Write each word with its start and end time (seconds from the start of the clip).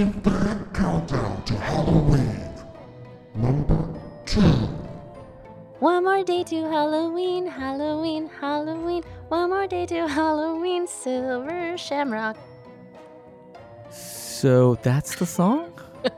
13th 0.00 0.22
day 0.22 0.72
countdown 0.72 1.44
to 1.44 1.54
Halloween. 1.56 2.40
Number 3.34 4.00
two. 4.24 4.40
One 5.80 6.04
more 6.04 6.24
day 6.24 6.42
to 6.44 6.62
Halloween, 6.62 7.46
Halloween, 7.46 8.30
Halloween. 8.40 9.02
One 9.28 9.50
more 9.50 9.66
day 9.66 9.84
to 9.86 10.08
Halloween, 10.08 10.86
Silver 10.86 11.76
Shamrock. 11.76 12.36
So 13.90 14.78
that's 14.82 15.16
the 15.16 15.26
song? 15.26 15.72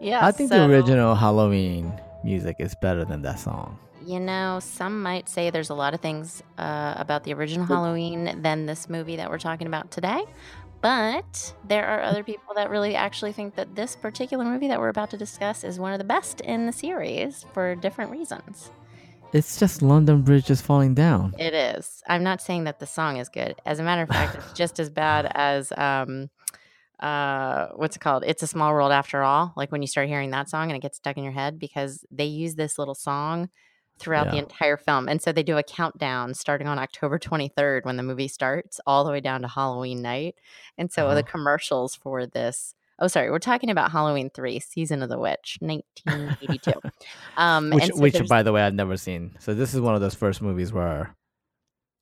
Yeah, 0.00 0.24
I 0.24 0.30
think 0.30 0.48
so, 0.50 0.58
the 0.58 0.72
original 0.72 1.16
Halloween 1.16 1.92
music 2.22 2.56
is 2.60 2.76
better 2.76 3.04
than 3.04 3.22
that 3.22 3.40
song. 3.40 3.80
You 4.06 4.20
know, 4.20 4.60
some 4.62 5.02
might 5.02 5.28
say 5.28 5.50
there's 5.50 5.70
a 5.70 5.74
lot 5.74 5.92
of 5.92 6.00
things 6.00 6.40
uh, 6.56 6.94
about 6.96 7.24
the 7.24 7.34
original 7.34 7.66
Halloween 7.66 8.40
than 8.42 8.66
this 8.66 8.88
movie 8.88 9.16
that 9.16 9.28
we're 9.28 9.40
talking 9.40 9.66
about 9.66 9.90
today. 9.90 10.22
But 10.80 11.54
there 11.66 11.86
are 11.86 12.02
other 12.02 12.22
people 12.22 12.54
that 12.54 12.70
really 12.70 12.94
actually 12.94 13.32
think 13.32 13.56
that 13.56 13.74
this 13.74 13.96
particular 13.96 14.44
movie 14.44 14.68
that 14.68 14.78
we're 14.78 14.88
about 14.88 15.10
to 15.10 15.16
discuss 15.16 15.64
is 15.64 15.78
one 15.78 15.92
of 15.92 15.98
the 15.98 16.04
best 16.04 16.40
in 16.40 16.66
the 16.66 16.72
series 16.72 17.44
for 17.52 17.74
different 17.74 18.12
reasons. 18.12 18.70
It's 19.32 19.58
just 19.58 19.82
London 19.82 20.22
Bridge 20.22 20.50
is 20.50 20.60
falling 20.60 20.94
down. 20.94 21.34
It 21.38 21.52
is. 21.52 22.02
I'm 22.08 22.22
not 22.22 22.40
saying 22.40 22.64
that 22.64 22.78
the 22.78 22.86
song 22.86 23.18
is 23.18 23.28
good. 23.28 23.56
As 23.66 23.78
a 23.78 23.82
matter 23.82 24.02
of 24.02 24.08
fact, 24.08 24.36
it's 24.36 24.52
just 24.52 24.80
as 24.80 24.88
bad 24.88 25.30
as 25.34 25.72
um 25.76 26.30
uh 27.00 27.68
what's 27.76 27.96
it 27.96 28.00
called? 28.00 28.24
It's 28.26 28.42
a 28.42 28.46
small 28.46 28.72
world 28.72 28.92
after 28.92 29.22
all. 29.22 29.52
Like 29.56 29.70
when 29.70 29.82
you 29.82 29.88
start 29.88 30.08
hearing 30.08 30.30
that 30.30 30.48
song 30.48 30.70
and 30.70 30.76
it 30.76 30.82
gets 30.82 30.96
stuck 30.96 31.16
in 31.16 31.24
your 31.24 31.32
head 31.32 31.58
because 31.58 32.04
they 32.10 32.24
use 32.24 32.54
this 32.54 32.78
little 32.78 32.94
song 32.94 33.50
throughout 33.98 34.30
the 34.30 34.38
entire 34.38 34.76
film. 34.76 35.08
And 35.08 35.20
so 35.20 35.32
they 35.32 35.42
do 35.42 35.58
a 35.58 35.62
countdown 35.62 36.34
starting 36.34 36.66
on 36.68 36.78
October 36.78 37.18
23rd 37.18 37.84
when 37.84 37.96
the 37.96 38.02
movie 38.02 38.28
starts 38.28 38.80
all 38.86 39.04
the 39.04 39.10
way 39.10 39.20
down 39.20 39.42
to 39.42 39.48
Halloween 39.48 40.02
night. 40.02 40.36
And 40.76 40.90
so 40.92 41.08
the 41.08 41.20
Uh-huh. 41.20 41.22
commercials 41.30 41.94
for 41.94 42.26
this 42.26 42.74
Oh, 43.00 43.06
sorry. 43.06 43.30
We're 43.30 43.38
talking 43.38 43.70
about 43.70 43.92
Halloween 43.92 44.28
3, 44.28 44.58
Season 44.58 45.04
of 45.04 45.08
the 45.08 45.20
Witch, 45.20 45.58
1982. 45.60 46.72
um 47.36 47.70
Which, 47.70 47.84
and 47.84 47.94
so 47.94 48.00
which 48.02 48.28
by 48.28 48.42
the 48.42 48.50
way, 48.52 48.60
I've 48.62 48.74
never 48.74 48.96
seen. 48.96 49.36
So 49.38 49.54
this 49.54 49.72
is 49.72 49.80
one 49.80 49.94
of 49.94 50.00
those 50.00 50.16
first 50.16 50.42
movies 50.42 50.72
where 50.72 51.14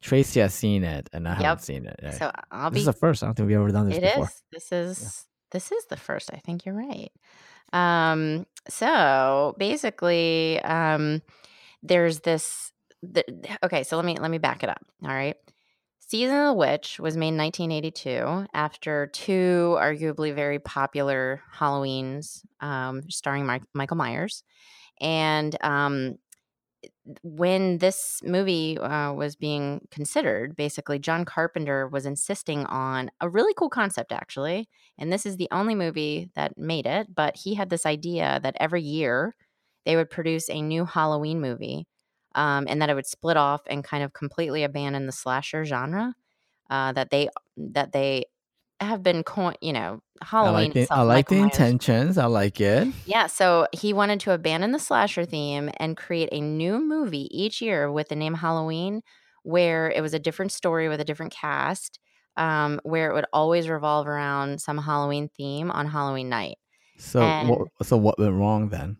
Tracy 0.00 0.40
has 0.40 0.54
seen 0.54 0.84
it 0.84 1.10
and 1.12 1.28
I 1.28 1.32
Yep. 1.32 1.40
haven't 1.42 1.64
seen 1.64 1.84
it. 1.86 2.00
so 2.14 2.30
I'll 2.50 2.70
this 2.70 2.76
be 2.78 2.80
is 2.80 2.86
the 2.86 2.92
first. 2.94 3.22
I 3.22 3.26
don't 3.26 3.34
think 3.34 3.48
we've 3.48 3.58
ever 3.58 3.70
done 3.70 3.88
this 3.90 3.98
It 3.98 4.02
before. 4.04 4.24
is. 4.24 4.42
This 4.52 4.72
is 4.72 5.26
this 5.50 5.70
is 5.70 5.84
the 5.86 5.96
first. 5.98 6.30
I 6.32 6.38
think 6.38 6.64
you're 6.64 6.74
right. 6.74 7.10
Um, 7.72 8.46
so 8.68 9.54
basically, 9.58 10.60
um, 10.62 11.20
there's 11.86 12.20
this. 12.20 12.72
The, 13.02 13.24
okay, 13.62 13.82
so 13.82 13.96
let 13.96 14.04
me 14.04 14.16
let 14.18 14.30
me 14.30 14.38
back 14.38 14.62
it 14.62 14.68
up. 14.68 14.82
All 15.02 15.10
right. 15.10 15.36
Season 16.00 16.36
of 16.36 16.46
the 16.46 16.54
Witch 16.54 17.00
was 17.00 17.16
made 17.16 17.28
in 17.28 17.36
1982 17.36 18.46
after 18.54 19.08
two 19.08 19.76
arguably 19.76 20.32
very 20.32 20.60
popular 20.60 21.42
Halloweens, 21.52 22.44
um, 22.60 23.02
starring 23.10 23.44
Michael 23.74 23.96
Myers, 23.96 24.44
and 25.00 25.56
um, 25.64 26.16
when 27.22 27.78
this 27.78 28.20
movie 28.24 28.78
uh, 28.78 29.12
was 29.12 29.36
being 29.36 29.86
considered, 29.90 30.56
basically, 30.56 30.98
John 30.98 31.24
Carpenter 31.24 31.88
was 31.88 32.06
insisting 32.06 32.66
on 32.66 33.10
a 33.20 33.28
really 33.28 33.54
cool 33.54 33.70
concept, 33.70 34.12
actually. 34.12 34.68
And 34.98 35.12
this 35.12 35.26
is 35.26 35.36
the 35.36 35.48
only 35.52 35.74
movie 35.74 36.30
that 36.34 36.58
made 36.58 36.86
it, 36.86 37.14
but 37.14 37.36
he 37.36 37.54
had 37.54 37.70
this 37.70 37.86
idea 37.86 38.40
that 38.42 38.56
every 38.58 38.82
year 38.82 39.34
they 39.86 39.96
would 39.96 40.10
produce 40.10 40.50
a 40.50 40.60
new 40.60 40.84
Halloween 40.84 41.40
movie 41.40 41.86
um, 42.34 42.66
and 42.68 42.82
that 42.82 42.90
it 42.90 42.94
would 42.94 43.06
split 43.06 43.38
off 43.38 43.62
and 43.66 43.82
kind 43.82 44.04
of 44.04 44.12
completely 44.12 44.62
abandon 44.62 45.06
the 45.06 45.12
slasher 45.12 45.64
genre 45.64 46.14
uh, 46.68 46.92
that 46.92 47.10
they 47.10 47.30
that 47.56 47.92
they 47.92 48.26
have 48.78 49.02
been 49.02 49.22
coin 49.22 49.54
you 49.62 49.72
know 49.72 50.02
I 50.20 50.24
halloween 50.26 50.64
like 50.64 50.72
the, 50.74 50.80
itself, 50.82 50.98
I 50.98 51.02
like 51.02 51.28
the 51.28 51.36
intentions. 51.36 52.18
I 52.18 52.26
like 52.26 52.60
it. 52.60 52.88
yeah, 53.06 53.26
so 53.26 53.66
he 53.72 53.92
wanted 53.92 54.20
to 54.20 54.32
abandon 54.32 54.72
the 54.72 54.78
slasher 54.78 55.24
theme 55.24 55.70
and 55.78 55.96
create 55.96 56.28
a 56.32 56.40
new 56.40 56.78
movie 56.78 57.28
each 57.30 57.60
year 57.60 57.90
with 57.90 58.08
the 58.08 58.16
name 58.16 58.34
Halloween, 58.34 59.02
where 59.42 59.90
it 59.90 60.00
was 60.02 60.14
a 60.14 60.18
different 60.18 60.52
story 60.52 60.88
with 60.88 61.00
a 61.00 61.04
different 61.04 61.32
cast, 61.32 62.00
um, 62.36 62.80
where 62.82 63.10
it 63.10 63.14
would 63.14 63.26
always 63.32 63.68
revolve 63.68 64.06
around 64.06 64.60
some 64.60 64.78
Halloween 64.78 65.28
theme 65.36 65.70
on 65.70 65.86
Halloween 65.86 66.28
night. 66.30 66.56
So 66.98 67.20
And- 67.20 67.48
what, 67.48 67.68
so 67.82 67.96
what 67.96 68.18
went 68.18 68.34
wrong 68.34 68.68
then? 68.70 68.96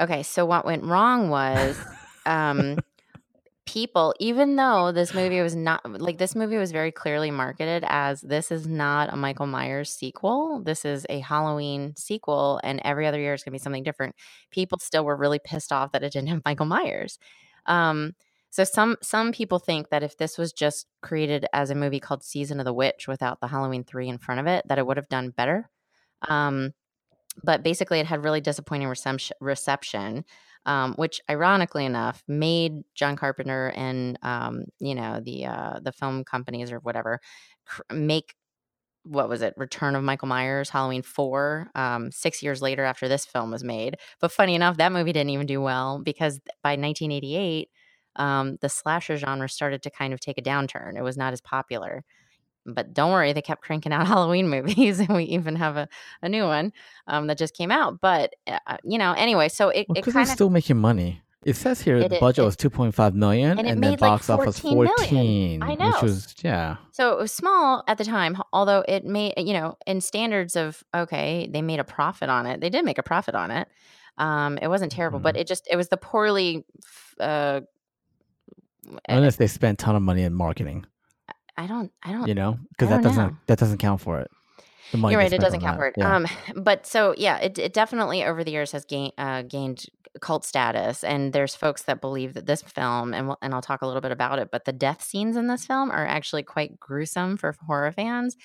Okay, 0.00 0.22
so 0.22 0.46
what 0.46 0.64
went 0.64 0.84
wrong 0.84 1.28
was 1.28 1.78
um, 2.26 2.78
people, 3.66 4.14
even 4.18 4.56
though 4.56 4.92
this 4.92 5.12
movie 5.12 5.40
was 5.40 5.54
not 5.54 6.00
like 6.00 6.18
this 6.18 6.34
movie 6.34 6.56
was 6.56 6.72
very 6.72 6.90
clearly 6.90 7.30
marketed 7.30 7.84
as 7.86 8.20
this 8.20 8.50
is 8.50 8.66
not 8.66 9.12
a 9.12 9.16
Michael 9.16 9.46
Myers 9.46 9.90
sequel, 9.90 10.62
this 10.62 10.84
is 10.84 11.04
a 11.10 11.18
Halloween 11.18 11.94
sequel, 11.96 12.60
and 12.64 12.80
every 12.84 13.06
other 13.06 13.20
year 13.20 13.34
is 13.34 13.42
going 13.42 13.52
to 13.52 13.58
be 13.58 13.62
something 13.62 13.82
different. 13.82 14.14
People 14.50 14.78
still 14.78 15.04
were 15.04 15.16
really 15.16 15.38
pissed 15.38 15.72
off 15.72 15.92
that 15.92 16.02
it 16.02 16.12
didn't 16.12 16.28
have 16.28 16.42
Michael 16.46 16.66
Myers. 16.66 17.18
Um, 17.66 18.14
so 18.50 18.64
some 18.64 18.96
some 19.02 19.32
people 19.32 19.58
think 19.58 19.90
that 19.90 20.02
if 20.02 20.16
this 20.16 20.38
was 20.38 20.52
just 20.52 20.86
created 21.02 21.46
as 21.52 21.70
a 21.70 21.74
movie 21.74 22.00
called 22.00 22.24
Season 22.24 22.60
of 22.60 22.64
the 22.64 22.72
Witch 22.72 23.06
without 23.06 23.40
the 23.40 23.48
Halloween 23.48 23.84
three 23.84 24.08
in 24.08 24.16
front 24.18 24.40
of 24.40 24.46
it, 24.46 24.66
that 24.68 24.78
it 24.78 24.86
would 24.86 24.96
have 24.96 25.08
done 25.10 25.30
better. 25.30 25.68
Um, 26.26 26.72
but 27.42 27.62
basically, 27.62 28.00
it 28.00 28.06
had 28.06 28.24
really 28.24 28.40
disappointing 28.40 28.92
reception, 29.40 30.24
um, 30.66 30.94
which 30.94 31.20
ironically 31.30 31.84
enough 31.84 32.22
made 32.28 32.82
John 32.94 33.16
Carpenter 33.16 33.72
and 33.76 34.18
um, 34.22 34.64
you 34.80 34.94
know 34.94 35.20
the 35.20 35.46
uh, 35.46 35.80
the 35.82 35.92
film 35.92 36.24
companies 36.24 36.72
or 36.72 36.78
whatever 36.80 37.20
cr- 37.66 37.82
make 37.92 38.34
what 39.04 39.28
was 39.28 39.42
it 39.42 39.54
Return 39.56 39.96
of 39.96 40.04
Michael 40.04 40.28
Myers 40.28 40.70
Halloween 40.70 41.02
four 41.02 41.70
um, 41.74 42.10
six 42.12 42.42
years 42.42 42.60
later 42.60 42.84
after 42.84 43.08
this 43.08 43.24
film 43.24 43.50
was 43.50 43.64
made. 43.64 43.96
But 44.20 44.32
funny 44.32 44.54
enough, 44.54 44.76
that 44.78 44.92
movie 44.92 45.12
didn't 45.12 45.30
even 45.30 45.46
do 45.46 45.60
well 45.60 46.00
because 46.02 46.40
by 46.62 46.72
1988. 46.76 47.68
Um, 48.16 48.58
the 48.60 48.68
slasher 48.68 49.16
genre 49.16 49.48
started 49.48 49.82
to 49.84 49.90
kind 49.90 50.12
of 50.12 50.18
take 50.18 50.38
a 50.38 50.42
downturn. 50.42 50.96
It 50.96 51.02
was 51.02 51.16
not 51.16 51.32
as 51.32 51.40
popular. 51.40 52.04
But 52.74 52.92
don't 52.94 53.10
worry, 53.12 53.32
they 53.32 53.42
kept 53.42 53.62
cranking 53.62 53.92
out 53.92 54.06
Halloween 54.14 54.48
movies, 54.48 55.00
and 55.00 55.08
we 55.08 55.24
even 55.24 55.56
have 55.56 55.76
a, 55.76 55.88
a 56.22 56.28
new 56.28 56.44
one 56.44 56.72
um, 57.06 57.26
that 57.28 57.38
just 57.38 57.54
came 57.56 57.70
out. 57.70 58.00
But 58.00 58.34
uh, 58.46 58.76
you 58.84 58.98
know, 58.98 59.12
anyway, 59.16 59.48
so 59.48 59.70
it, 59.70 59.86
Because 59.92 60.14
of 60.14 60.26
still 60.28 60.50
making 60.50 60.76
money. 60.76 61.22
It 61.44 61.54
says 61.54 61.80
here 61.80 61.96
It 61.98 62.10
the 62.10 62.18
budget 62.18 62.42
it- 62.42 62.46
was 62.46 62.56
2.5 62.56 63.14
million 63.14 63.58
and 63.58 63.66
and, 63.66 63.82
then 63.82 63.92
like, 63.92 64.00
box 64.00 64.28
office 64.28 64.58
14 64.58 64.74
million. 64.74 64.92
14, 64.98 65.62
I 65.62 65.74
know. 65.76 65.86
which 65.92 66.02
was 66.02 66.34
yeah. 66.42 66.76
So 66.90 67.12
it 67.12 67.18
was 67.18 67.30
small 67.32 67.84
at 67.86 67.96
the 67.96 68.04
time, 68.04 68.36
although 68.52 68.84
it 68.88 69.04
made, 69.04 69.34
you 69.38 69.52
know, 69.52 69.76
in 69.86 70.00
standards 70.00 70.56
of, 70.56 70.82
okay, 70.92 71.48
they 71.50 71.62
made 71.62 71.78
a 71.78 71.84
profit 71.84 72.28
on 72.28 72.44
it. 72.46 72.60
They 72.60 72.68
did 72.70 72.84
make 72.84 72.98
a 72.98 73.04
profit 73.04 73.36
on 73.36 73.52
it. 73.52 73.68
Um, 74.18 74.58
it 74.60 74.66
wasn't 74.66 74.90
terrible, 74.90 75.20
but 75.20 75.36
Mhm. 75.36 75.40
it 75.42 75.46
just, 75.46 75.68
it 75.70 75.76
was 75.76 75.88
the 75.88 75.96
poorly, 75.96 76.66
uh, 77.20 77.60
Unless 79.08 79.36
they 79.36 79.46
spent 79.46 79.80
a 79.80 79.84
ton 79.84 79.96
of 79.96 80.02
money 80.02 80.22
in 80.22 80.34
marketing, 80.34 80.86
I 81.58 81.66
don't, 81.66 81.90
I 82.02 82.12
don't, 82.12 82.28
you 82.28 82.34
know, 82.34 82.56
because 82.70 82.88
that 82.88 83.02
doesn't 83.02 83.30
know. 83.32 83.36
that 83.48 83.58
doesn't 83.58 83.78
count 83.78 84.00
for 84.00 84.20
it. 84.20 84.30
The 84.92 84.96
money 84.96 85.12
you're 85.12 85.20
right. 85.20 85.32
It 85.32 85.40
doesn't 85.40 85.60
count 85.60 85.76
for 85.76 85.88
it. 85.88 85.94
Yeah. 85.98 86.16
Um, 86.16 86.26
but 86.56 86.86
so 86.86 87.14
yeah, 87.18 87.36
it, 87.38 87.58
it 87.58 87.72
definitely 87.74 88.24
over 88.24 88.44
the 88.44 88.52
years 88.52 88.72
has 88.72 88.84
gained, 88.84 89.12
uh, 89.18 89.42
gained 89.42 89.84
cult 90.20 90.44
status. 90.46 91.02
And 91.04 91.32
there's 91.32 91.54
folks 91.54 91.82
that 91.82 92.00
believe 92.00 92.34
that 92.34 92.46
this 92.46 92.62
film, 92.62 93.12
and, 93.12 93.26
we'll, 93.26 93.38
and 93.42 93.52
I'll 93.54 93.60
talk 93.60 93.82
a 93.82 93.86
little 93.86 94.00
bit 94.00 94.12
about 94.12 94.38
it, 94.38 94.50
but 94.50 94.64
the 94.64 94.72
death 94.72 95.02
scenes 95.02 95.36
in 95.36 95.48
this 95.48 95.66
film 95.66 95.90
are 95.90 96.06
actually 96.06 96.44
quite 96.44 96.78
gruesome 96.80 97.36
for 97.36 97.54
horror 97.66 97.92
fans. 97.92 98.36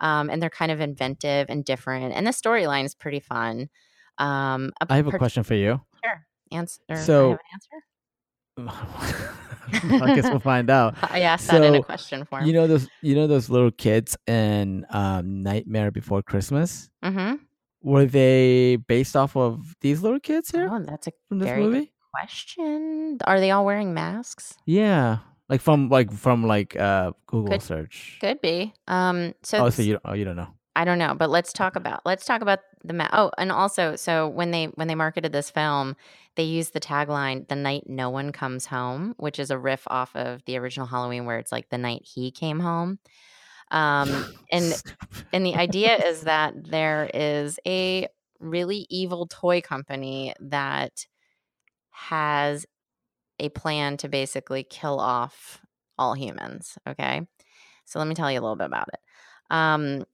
Um, 0.00 0.30
and 0.30 0.40
they're 0.40 0.48
kind 0.48 0.72
of 0.72 0.80
inventive 0.80 1.46
and 1.50 1.64
different. 1.64 2.14
And 2.14 2.26
the 2.26 2.30
storyline 2.30 2.84
is 2.84 2.94
pretty 2.94 3.20
fun. 3.20 3.68
Um, 4.16 4.72
I 4.88 4.96
have 4.96 5.08
a 5.08 5.18
question 5.18 5.42
for 5.42 5.54
you. 5.54 5.80
Sure. 6.04 6.26
Answer. 6.52 6.96
So- 6.96 7.30
have 7.30 7.38
an 7.40 7.44
answer. 7.52 7.84
I 8.58 10.12
guess 10.14 10.24
we'll 10.24 10.40
find 10.40 10.68
out. 10.70 10.94
I 11.02 11.20
asked 11.20 11.46
that 11.48 11.62
in 11.62 11.74
a 11.74 11.82
question 11.82 12.24
form. 12.24 12.44
You 12.46 12.52
know 12.52 12.66
those 12.66 12.88
you 13.02 13.14
know 13.14 13.26
those 13.26 13.48
little 13.50 13.70
kids 13.70 14.16
in 14.26 14.86
um, 14.90 15.42
Nightmare 15.42 15.90
Before 15.90 16.22
Christmas? 16.22 16.90
mm-hmm. 17.04 17.36
Were 17.82 18.04
they 18.04 18.76
based 18.76 19.16
off 19.16 19.36
of 19.36 19.74
these 19.80 20.02
little 20.02 20.20
kids 20.20 20.50
here 20.50 20.68
Oh, 20.70 20.80
that's 20.84 21.06
a 21.06 21.12
from 21.28 21.38
this 21.38 21.48
very 21.48 21.62
good 21.62 21.72
movie? 21.72 21.92
question. 22.12 23.18
Are 23.24 23.40
they 23.40 23.50
all 23.52 23.64
wearing 23.64 23.94
masks? 23.94 24.54
Yeah, 24.66 25.18
like 25.48 25.60
from 25.62 25.88
like 25.88 26.12
from 26.12 26.46
like 26.46 26.76
uh 26.78 27.12
Google 27.26 27.52
Could- 27.52 27.62
search. 27.62 28.18
Could 28.20 28.40
be. 28.42 28.74
Um. 28.88 29.34
So, 29.42 29.64
Oh, 29.64 29.70
so 29.70 29.82
you 29.82 29.98
oh 30.04 30.12
you 30.14 30.24
don't 30.26 30.36
know. 30.36 30.48
I 30.80 30.84
don't 30.86 30.96
know, 30.98 31.14
but 31.14 31.28
let's 31.28 31.52
talk 31.52 31.76
about 31.76 32.00
let's 32.06 32.24
talk 32.24 32.40
about 32.40 32.60
the 32.82 32.94
ma- 32.94 33.10
oh, 33.12 33.30
and 33.36 33.52
also 33.52 33.96
so 33.96 34.26
when 34.26 34.50
they 34.50 34.64
when 34.76 34.88
they 34.88 34.94
marketed 34.94 35.30
this 35.30 35.50
film, 35.50 35.94
they 36.36 36.44
used 36.44 36.72
the 36.72 36.80
tagline 36.80 37.46
"The 37.48 37.54
night 37.54 37.82
no 37.86 38.08
one 38.08 38.32
comes 38.32 38.64
home," 38.64 39.14
which 39.18 39.38
is 39.38 39.50
a 39.50 39.58
riff 39.58 39.82
off 39.88 40.16
of 40.16 40.42
the 40.46 40.56
original 40.56 40.86
Halloween, 40.86 41.26
where 41.26 41.38
it's 41.38 41.52
like 41.52 41.68
the 41.68 41.76
night 41.76 42.00
he 42.06 42.30
came 42.30 42.60
home. 42.60 42.98
Um, 43.70 44.24
and 44.50 44.82
and 45.34 45.44
the 45.44 45.54
idea 45.54 45.96
is 45.96 46.22
that 46.22 46.54
there 46.56 47.10
is 47.12 47.60
a 47.66 48.08
really 48.38 48.86
evil 48.88 49.26
toy 49.26 49.60
company 49.60 50.32
that 50.40 51.04
has 51.90 52.64
a 53.38 53.50
plan 53.50 53.98
to 53.98 54.08
basically 54.08 54.62
kill 54.62 54.98
off 54.98 55.60
all 55.98 56.14
humans. 56.14 56.78
Okay. 56.88 57.20
So 57.84 57.98
let 57.98 58.08
me 58.08 58.14
tell 58.14 58.32
you 58.32 58.40
a 58.40 58.40
little 58.40 58.56
bit 58.56 58.68
about 58.68 58.88
it. 58.94 59.00
Um, 59.50 60.06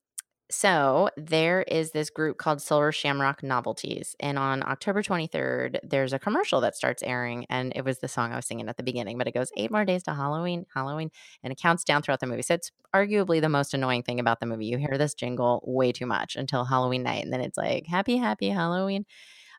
so 0.51 1.11
there 1.17 1.63
is 1.63 1.91
this 1.91 2.09
group 2.09 2.39
called 2.39 2.63
Silver 2.63 2.93
Shamrock 2.93 3.43
Novelties, 3.43 4.15
and 4.21 4.39
on 4.39 4.63
October 4.63 5.03
23rd, 5.03 5.81
there's 5.83 6.13
a 6.13 6.21
commercial 6.21 6.61
that 6.61 6.77
starts 6.77 7.03
airing, 7.03 7.47
and 7.51 7.73
it 7.75 7.85
was 7.85 7.99
the 7.99 8.07
song 8.09 8.33
I 8.33 8.37
was 8.37 8.47
singing 8.47 8.69
at 8.69 8.77
the 8.77 8.85
beginning, 8.85 9.19
but 9.19 9.27
it 9.27 9.35
goes 9.35 9.51
eight 9.57 9.73
more 9.73 9.85
days 9.85 10.05
to 10.05 10.15
Halloween, 10.15 10.65
Halloween, 10.73 11.11
and 11.43 11.53
it 11.53 11.59
counts 11.61 11.83
down 11.83 12.01
throughout 12.03 12.21
the 12.21 12.27
movie. 12.29 12.43
So 12.43 12.55
it's 12.55 12.71
arguably 12.95 13.41
the 13.41 13.49
most 13.49 13.75
annoying 13.75 14.05
thing 14.05 14.21
about 14.21 14.41
the 14.41 14.47
movie. 14.47 14.67
You 14.67 14.79
hear 14.79 14.97
this 14.97 15.15
jingle 15.15 15.63
way 15.67 15.91
too 15.93 16.07
much 16.07 16.37
until 16.37 16.65
Halloween 16.65 17.03
night, 17.03 17.25
and 17.25 17.33
then 17.33 17.41
it's 17.41 17.59
like 17.59 17.87
happy, 17.87 18.17
happy 18.17 18.49
Halloween. 18.49 19.05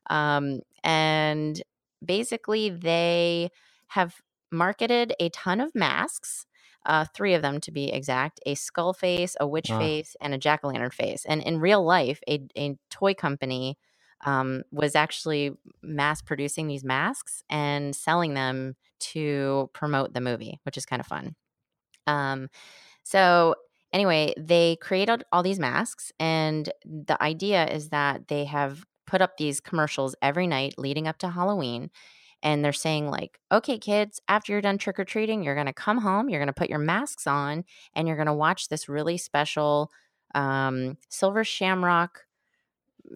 Um, 0.10 0.62
and 0.83 1.62
basically, 2.04 2.69
they 2.69 3.51
have 3.88 4.16
marketed 4.51 5.13
a 5.19 5.30
ton 5.30 5.60
of 5.62 5.75
masks 5.75 6.47
uh, 6.88 7.06
three 7.16 7.36
of 7.36 7.44
them 7.44 7.62
to 7.62 7.72
be 7.72 7.92
exact 7.92 8.39
a 8.48 8.56
skull 8.56 8.94
face, 8.94 9.36
a 9.39 9.48
witch 9.48 9.69
Ah. 9.72 9.80
face, 9.80 10.16
and 10.22 10.34
a 10.34 10.39
jack 10.39 10.62
o' 10.63 10.69
lantern 10.69 10.92
face. 10.92 11.25
And 11.28 11.44
in 11.44 11.60
real 11.60 11.84
life, 11.86 12.22
a, 12.30 12.48
a 12.57 12.78
toy 12.89 13.13
company 13.13 13.78
um, 14.25 14.63
was 14.72 14.95
actually 14.95 15.51
mass 15.84 16.22
producing 16.24 16.68
these 16.68 16.84
masks 16.84 17.44
and 17.50 17.95
selling 17.95 18.34
them 18.34 18.75
to 19.00 19.69
promote 19.74 20.13
the 20.13 20.22
movie, 20.22 20.60
which 20.63 20.78
is 20.78 20.86
kind 20.88 21.00
of 21.00 21.07
fun. 21.07 21.36
Um, 22.07 22.50
so, 23.04 23.56
anyway, 23.94 24.33
they 24.38 24.78
created 24.81 25.24
all 25.31 25.44
these 25.44 25.60
masks, 25.60 26.12
and 26.19 26.69
the 26.86 27.22
idea 27.22 27.68
is 27.68 27.90
that 27.90 28.28
they 28.30 28.45
have 28.45 28.86
put 29.06 29.22
up 29.22 29.38
these 29.38 29.60
commercials 29.62 30.16
every 30.22 30.48
night 30.48 30.75
leading 30.78 31.07
up 31.07 31.18
to 31.19 31.30
Halloween 31.30 31.90
and 32.44 32.63
they're 32.63 32.74
saying 32.74 33.10
like 33.10 33.39
okay 33.51 33.78
kids 33.78 34.22
after 34.28 34.51
you're 34.51 34.62
done 34.62 34.78
trick-or-treating 34.78 35.44
you're 35.44 35.56
going 35.56 35.68
to 35.68 35.74
come 35.74 35.98
home 35.98 36.30
you're 36.30 36.39
going 36.39 36.48
to 36.48 36.54
put 36.54 36.69
your 36.69 36.80
masks 36.80 37.28
on 37.28 37.63
and 37.95 38.07
you're 38.07 38.18
going 38.18 38.28
to 38.28 38.34
watch 38.34 38.69
this 38.69 38.89
really 38.89 39.18
special 39.18 39.92
um, 40.36 40.98
silver 41.10 41.44
shamrock 41.44 42.25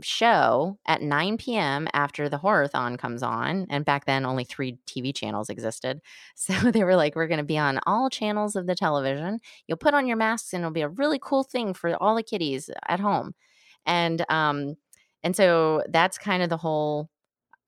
show 0.02 0.78
at 0.88 1.02
9 1.02 1.38
p.m 1.38 1.88
after 1.94 2.30
the 2.30 2.38
horror-thon 2.38 2.96
comes 2.96 3.22
on 3.22 3.68
and 3.70 3.84
back 3.84 4.06
then 4.06 4.26
only 4.26 4.46
three 4.46 4.78
tv 4.88 5.14
channels 5.14 5.50
existed. 5.50 6.00
So 6.36 6.54
they 6.72 6.84
were 6.84 6.96
like 6.96 7.16
we're 7.16 7.28
going 7.28 7.40
to 7.40 7.44
be 7.44 7.58
on 7.58 7.80
all 7.86 8.10
channels 8.10 8.56
of 8.56 8.68
the 8.68 8.76
television. 8.76 9.40
You'll 9.68 9.78
put 9.78 9.94
on 9.94 10.08
your 10.08 10.18
masks 10.18 10.54
and 10.54 10.62
it'll 10.62 10.72
be 10.72 10.82
a 10.82 10.90
really 10.90 11.20
cool 11.22 11.44
thing 11.44 11.74
for 11.74 11.96
all 12.02 12.16
the 12.16 12.24
kiddies 12.24 12.70
at 12.88 13.00
home. 13.02 13.34
And 13.86 14.26
um 14.30 14.76
and 15.24 15.36
so 15.36 15.84
that's 15.90 16.18
kind 16.18 16.42
of 16.44 16.50
the 16.50 16.58
whole 16.58 17.10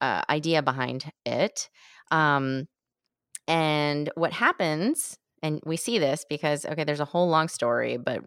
uh, 0.00 0.22
idea 0.30 0.62
behind 0.62 1.10
it. 1.24 1.68
Um, 2.10 2.66
and 3.48 4.10
what 4.14 4.32
happens, 4.32 5.18
and 5.42 5.60
we 5.66 5.76
see 5.76 5.98
this 5.98 6.24
because, 6.28 6.64
okay, 6.64 6.84
there's 6.84 7.00
a 7.00 7.04
whole 7.04 7.28
long 7.28 7.48
story, 7.48 7.96
but 7.96 8.22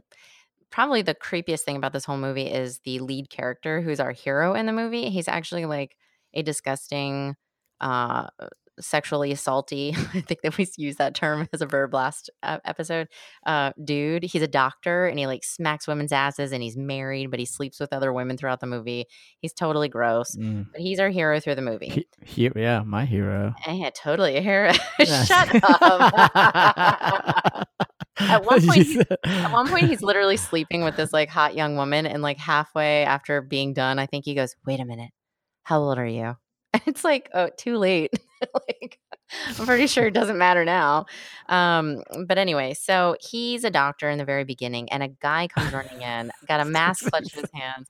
probably 0.72 1.02
the 1.02 1.16
creepiest 1.16 1.62
thing 1.62 1.78
about 1.78 1.94
this 1.94 2.06
whole 2.06 2.18
movie 2.18 2.48
is 2.52 2.80
the 2.86 3.00
lead 3.00 3.30
character 3.30 3.82
who's 3.82 4.00
our 4.00 4.12
hero 4.12 4.54
in 4.54 4.66
the 4.66 4.74
movie. 4.74 5.10
He's 5.10 5.28
actually 5.28 5.66
like 5.66 5.96
a 6.34 6.44
disgusting, 6.44 7.36
uh, 7.82 8.28
sexually 8.80 9.32
assaulty. 9.34 9.96
I 10.16 10.22
think 10.22 10.42
that 10.42 10.58
we 10.58 10.68
use 10.78 10.98
that 10.98 11.16
term 11.16 11.48
as 11.54 11.62
a 11.62 11.66
verb 11.66 11.94
last 11.94 12.30
uh, 12.44 12.60
episode. 12.66 13.08
Uh, 13.46 13.72
dude, 13.84 14.24
he's 14.24 14.42
a 14.42 14.48
doctor 14.48 15.08
and 15.08 15.18
he 15.18 15.28
like 15.28 15.44
smacks 15.44 15.88
women's 15.88 16.12
asses 16.12 16.52
and 16.52 16.62
he's 16.64 16.78
married, 16.78 17.32
but 17.32 17.40
he 17.40 17.46
sleeps 17.46 17.80
with 17.80 17.92
other 17.94 18.14
women 18.14 18.38
throughout 18.38 18.60
the 18.60 18.68
movie. 18.68 19.06
He's 19.40 19.54
totally 19.54 19.90
gross, 19.90 20.36
Mm. 20.36 20.68
but 20.72 20.82
he's 20.82 21.00
our 21.00 21.10
hero 21.10 21.40
through 21.40 21.56
the 21.56 21.62
movie. 21.62 21.90
He, 21.90 22.08
he, 22.26 22.50
yeah, 22.56 22.82
my 22.86 23.06
hero. 23.06 23.54
Yeah, 23.68 23.90
totally 23.92 24.36
a 24.38 24.42
hero. 24.42 24.72
Yes. 25.00 25.28
Shut 25.28 25.50
up. 25.64 26.14
At 28.20 28.46
one 28.46 28.66
point, 28.66 28.88
At 29.26 29.52
one 29.52 29.68
point, 29.70 29.86
he's 29.88 30.02
literally 30.02 30.38
sleeping 30.38 30.84
with 30.84 30.96
this 30.96 31.14
like 31.14 31.30
hot 31.30 31.56
young 31.56 31.76
woman, 31.76 32.08
and 32.08 32.24
like 32.24 32.38
halfway 32.40 33.04
after 33.04 33.42
being 33.42 33.74
done, 33.74 34.00
I 34.00 34.08
think 34.08 34.26
he 34.26 34.34
goes, 34.34 34.56
"Wait 34.66 34.80
a 34.80 34.86
minute, 34.86 35.12
how 35.64 35.82
old 35.82 36.00
are 36.00 36.06
you?" 36.08 36.36
And 36.74 36.82
it's 36.88 37.04
like, 37.04 37.30
oh, 37.34 37.50
too 37.58 37.78
late. 37.78 38.12
like, 38.54 39.00
I'm 39.48 39.66
pretty 39.66 39.88
sure 39.88 40.08
it 40.08 40.14
doesn't 40.14 40.38
matter 40.38 40.66
now. 40.66 41.06
Um, 41.50 42.04
but 42.28 42.38
anyway, 42.38 42.74
so 42.74 43.16
he's 43.20 43.64
a 43.64 43.70
doctor 43.70 44.10
in 44.10 44.18
the 44.18 44.26
very 44.26 44.44
beginning, 44.44 44.92
and 44.92 45.04
a 45.04 45.10
guy 45.10 45.48
comes 45.48 45.74
running 45.74 46.02
in, 46.02 46.32
got 46.48 46.60
a 46.60 46.66
mask 46.70 47.10
clutched 47.10 47.36
in 47.36 47.42
his 47.42 47.52
hands, 47.54 47.90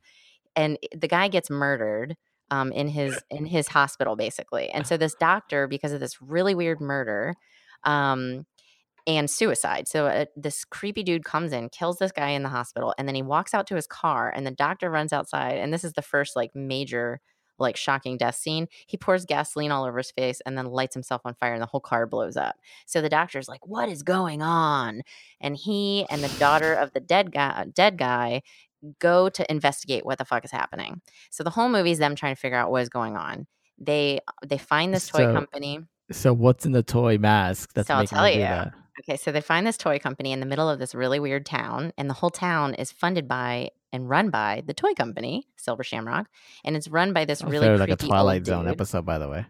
and 0.56 0.78
the 0.96 1.08
guy 1.08 1.28
gets 1.28 1.50
murdered 1.50 2.16
um, 2.52 2.72
in 2.72 2.88
his 2.88 3.20
in 3.30 3.46
his 3.46 3.68
hospital, 3.68 4.16
basically. 4.16 4.70
And 4.70 4.88
so 4.88 4.98
this 4.98 5.16
doctor, 5.16 5.68
because 5.68 5.92
of 5.92 6.00
this 6.00 6.22
really 6.22 6.56
weird 6.56 6.82
murder, 6.82 7.36
um, 7.84 8.46
and 9.08 9.30
suicide. 9.30 9.88
So 9.88 10.08
uh, 10.08 10.26
this 10.36 10.66
creepy 10.66 11.02
dude 11.02 11.24
comes 11.24 11.54
in, 11.54 11.70
kills 11.70 11.98
this 11.98 12.12
guy 12.12 12.30
in 12.30 12.44
the 12.44 12.50
hospital, 12.50 12.94
and 12.98 13.08
then 13.08 13.16
he 13.16 13.22
walks 13.22 13.54
out 13.54 13.66
to 13.68 13.76
his 13.76 13.88
car, 13.88 14.32
and 14.36 14.46
the 14.46 14.52
doctor 14.52 14.92
runs 14.92 15.14
outside. 15.14 15.58
And 15.58 15.74
this 15.74 15.86
is 15.86 15.94
the 15.94 16.02
first 16.02 16.36
like 16.36 16.52
major, 16.54 17.22
like 17.60 17.76
shocking 17.78 18.18
death 18.18 18.36
scene. 18.36 18.68
He 18.86 18.98
pours 18.98 19.26
gasoline 19.26 19.72
all 19.72 19.86
over 19.86 19.98
his 19.98 20.12
face 20.12 20.42
and 20.46 20.58
then 20.58 20.66
lights 20.66 20.94
himself 20.94 21.22
on 21.26 21.34
fire, 21.36 21.54
and 21.54 21.62
the 21.62 21.66
whole 21.68 21.80
car 21.80 22.06
blows 22.08 22.38
up. 22.38 22.56
So 22.86 23.02
the 23.02 23.10
doctor's 23.10 23.48
like, 23.50 23.66
"What 23.66 23.90
is 23.90 24.04
going 24.04 24.42
on?" 24.42 25.02
And 25.42 25.56
he 25.56 26.06
and 26.10 26.24
the 26.24 26.40
daughter 26.40 26.74
of 26.74 26.94
the 26.94 27.00
dead 27.00 27.32
guy, 27.32 27.66
dead 27.74 27.98
guy, 27.98 28.42
go 29.00 29.28
to 29.30 29.52
investigate 29.52 30.06
what 30.06 30.18
the 30.18 30.26
fuck 30.26 30.46
is 30.46 30.52
happening. 30.52 31.02
So 31.32 31.44
the 31.44 31.50
whole 31.50 31.70
movie 31.70 31.92
is 31.92 31.98
them 32.00 32.16
trying 32.16 32.36
to 32.36 32.40
figure 32.40 32.58
out 32.58 32.70
what 32.72 32.82
is 32.84 32.90
going 32.90 33.18
on. 33.18 33.48
They 33.80 34.20
they 34.46 34.58
find 34.58 34.94
this 34.94 35.08
toy 35.08 35.20
So- 35.20 35.34
company. 35.34 35.80
so 36.12 36.34
what's 36.34 36.66
in 36.66 36.72
the 36.72 36.84
toy 36.84 37.18
mask 37.18 37.74
that's 37.74 37.88
So 37.88 37.96
I'll 37.96 38.00
making 38.02 38.16
tell 38.18 38.30
you. 38.30 38.40
that? 38.42 38.74
Okay, 39.02 39.16
so 39.18 39.32
they 39.32 39.42
find 39.42 39.66
this 39.68 39.78
toy 39.78 40.00
company 40.00 40.32
in 40.32 40.40
the 40.40 40.46
middle 40.46 40.70
of 40.70 40.80
this 40.80 40.96
really 40.96 41.20
weird 41.20 41.46
town, 41.46 41.94
and 41.98 42.10
the 42.10 42.14
whole 42.16 42.32
town 42.32 42.74
is 42.76 42.92
funded 42.92 43.28
by 43.28 43.70
and 43.94 44.10
run 44.10 44.30
by 44.30 44.64
the 44.66 44.74
toy 44.74 44.94
company, 44.94 45.48
Silver 45.56 45.84
Shamrock, 45.84 46.28
and 46.66 46.76
it's 46.76 46.88
run 46.88 47.14
by 47.14 47.26
this 47.26 47.44
Oh, 47.44 47.48
really 47.48 47.70
like 47.78 47.90
a 47.90 47.96
Twilight 47.96 48.46
Zone 48.46 48.68
episode, 48.68 49.06
by 49.06 49.18
the 49.18 49.30
way. 49.30 49.46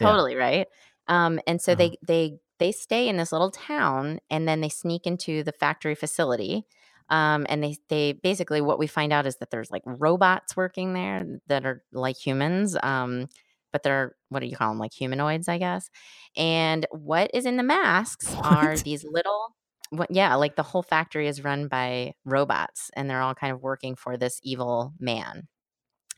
Yeah. 0.00 0.06
Totally 0.08 0.34
right. 0.34 0.66
Um, 1.08 1.40
and 1.46 1.60
so 1.60 1.72
Uh-huh. 1.72 1.78
they 1.78 1.98
they 2.06 2.38
they 2.58 2.72
stay 2.72 3.08
in 3.08 3.16
this 3.18 3.32
little 3.32 3.50
town, 3.50 4.18
and 4.30 4.48
then 4.48 4.60
they 4.60 4.70
sneak 4.70 5.06
into 5.06 5.42
the 5.44 5.52
factory 5.52 5.94
facility. 5.94 6.64
Um, 7.08 7.46
and 7.48 7.62
they 7.62 7.76
they 7.88 8.12
basically 8.12 8.60
what 8.60 8.78
we 8.78 8.86
find 8.88 9.12
out 9.12 9.26
is 9.26 9.36
that 9.36 9.50
there's 9.50 9.70
like 9.70 9.82
robots 9.84 10.56
working 10.56 10.94
there 10.94 11.24
that 11.46 11.64
are 11.66 11.84
like 11.92 12.16
humans. 12.16 12.76
Um, 12.82 13.28
but 13.72 13.82
they're 13.82 14.14
what 14.28 14.40
do 14.40 14.46
you 14.46 14.56
call 14.56 14.70
them? 14.70 14.78
Like 14.78 14.92
humanoids, 14.92 15.48
I 15.48 15.58
guess. 15.58 15.90
And 16.36 16.86
what 16.90 17.30
is 17.34 17.46
in 17.46 17.56
the 17.56 17.62
masks 17.62 18.34
are 18.42 18.76
these 18.76 19.04
little. 19.04 19.54
What, 19.90 20.10
yeah, 20.10 20.34
like 20.34 20.56
the 20.56 20.64
whole 20.64 20.82
factory 20.82 21.28
is 21.28 21.44
run 21.44 21.68
by 21.68 22.14
robots, 22.24 22.90
and 22.94 23.08
they're 23.08 23.20
all 23.20 23.36
kind 23.36 23.52
of 23.52 23.62
working 23.62 23.94
for 23.94 24.16
this 24.16 24.40
evil 24.42 24.92
man, 24.98 25.46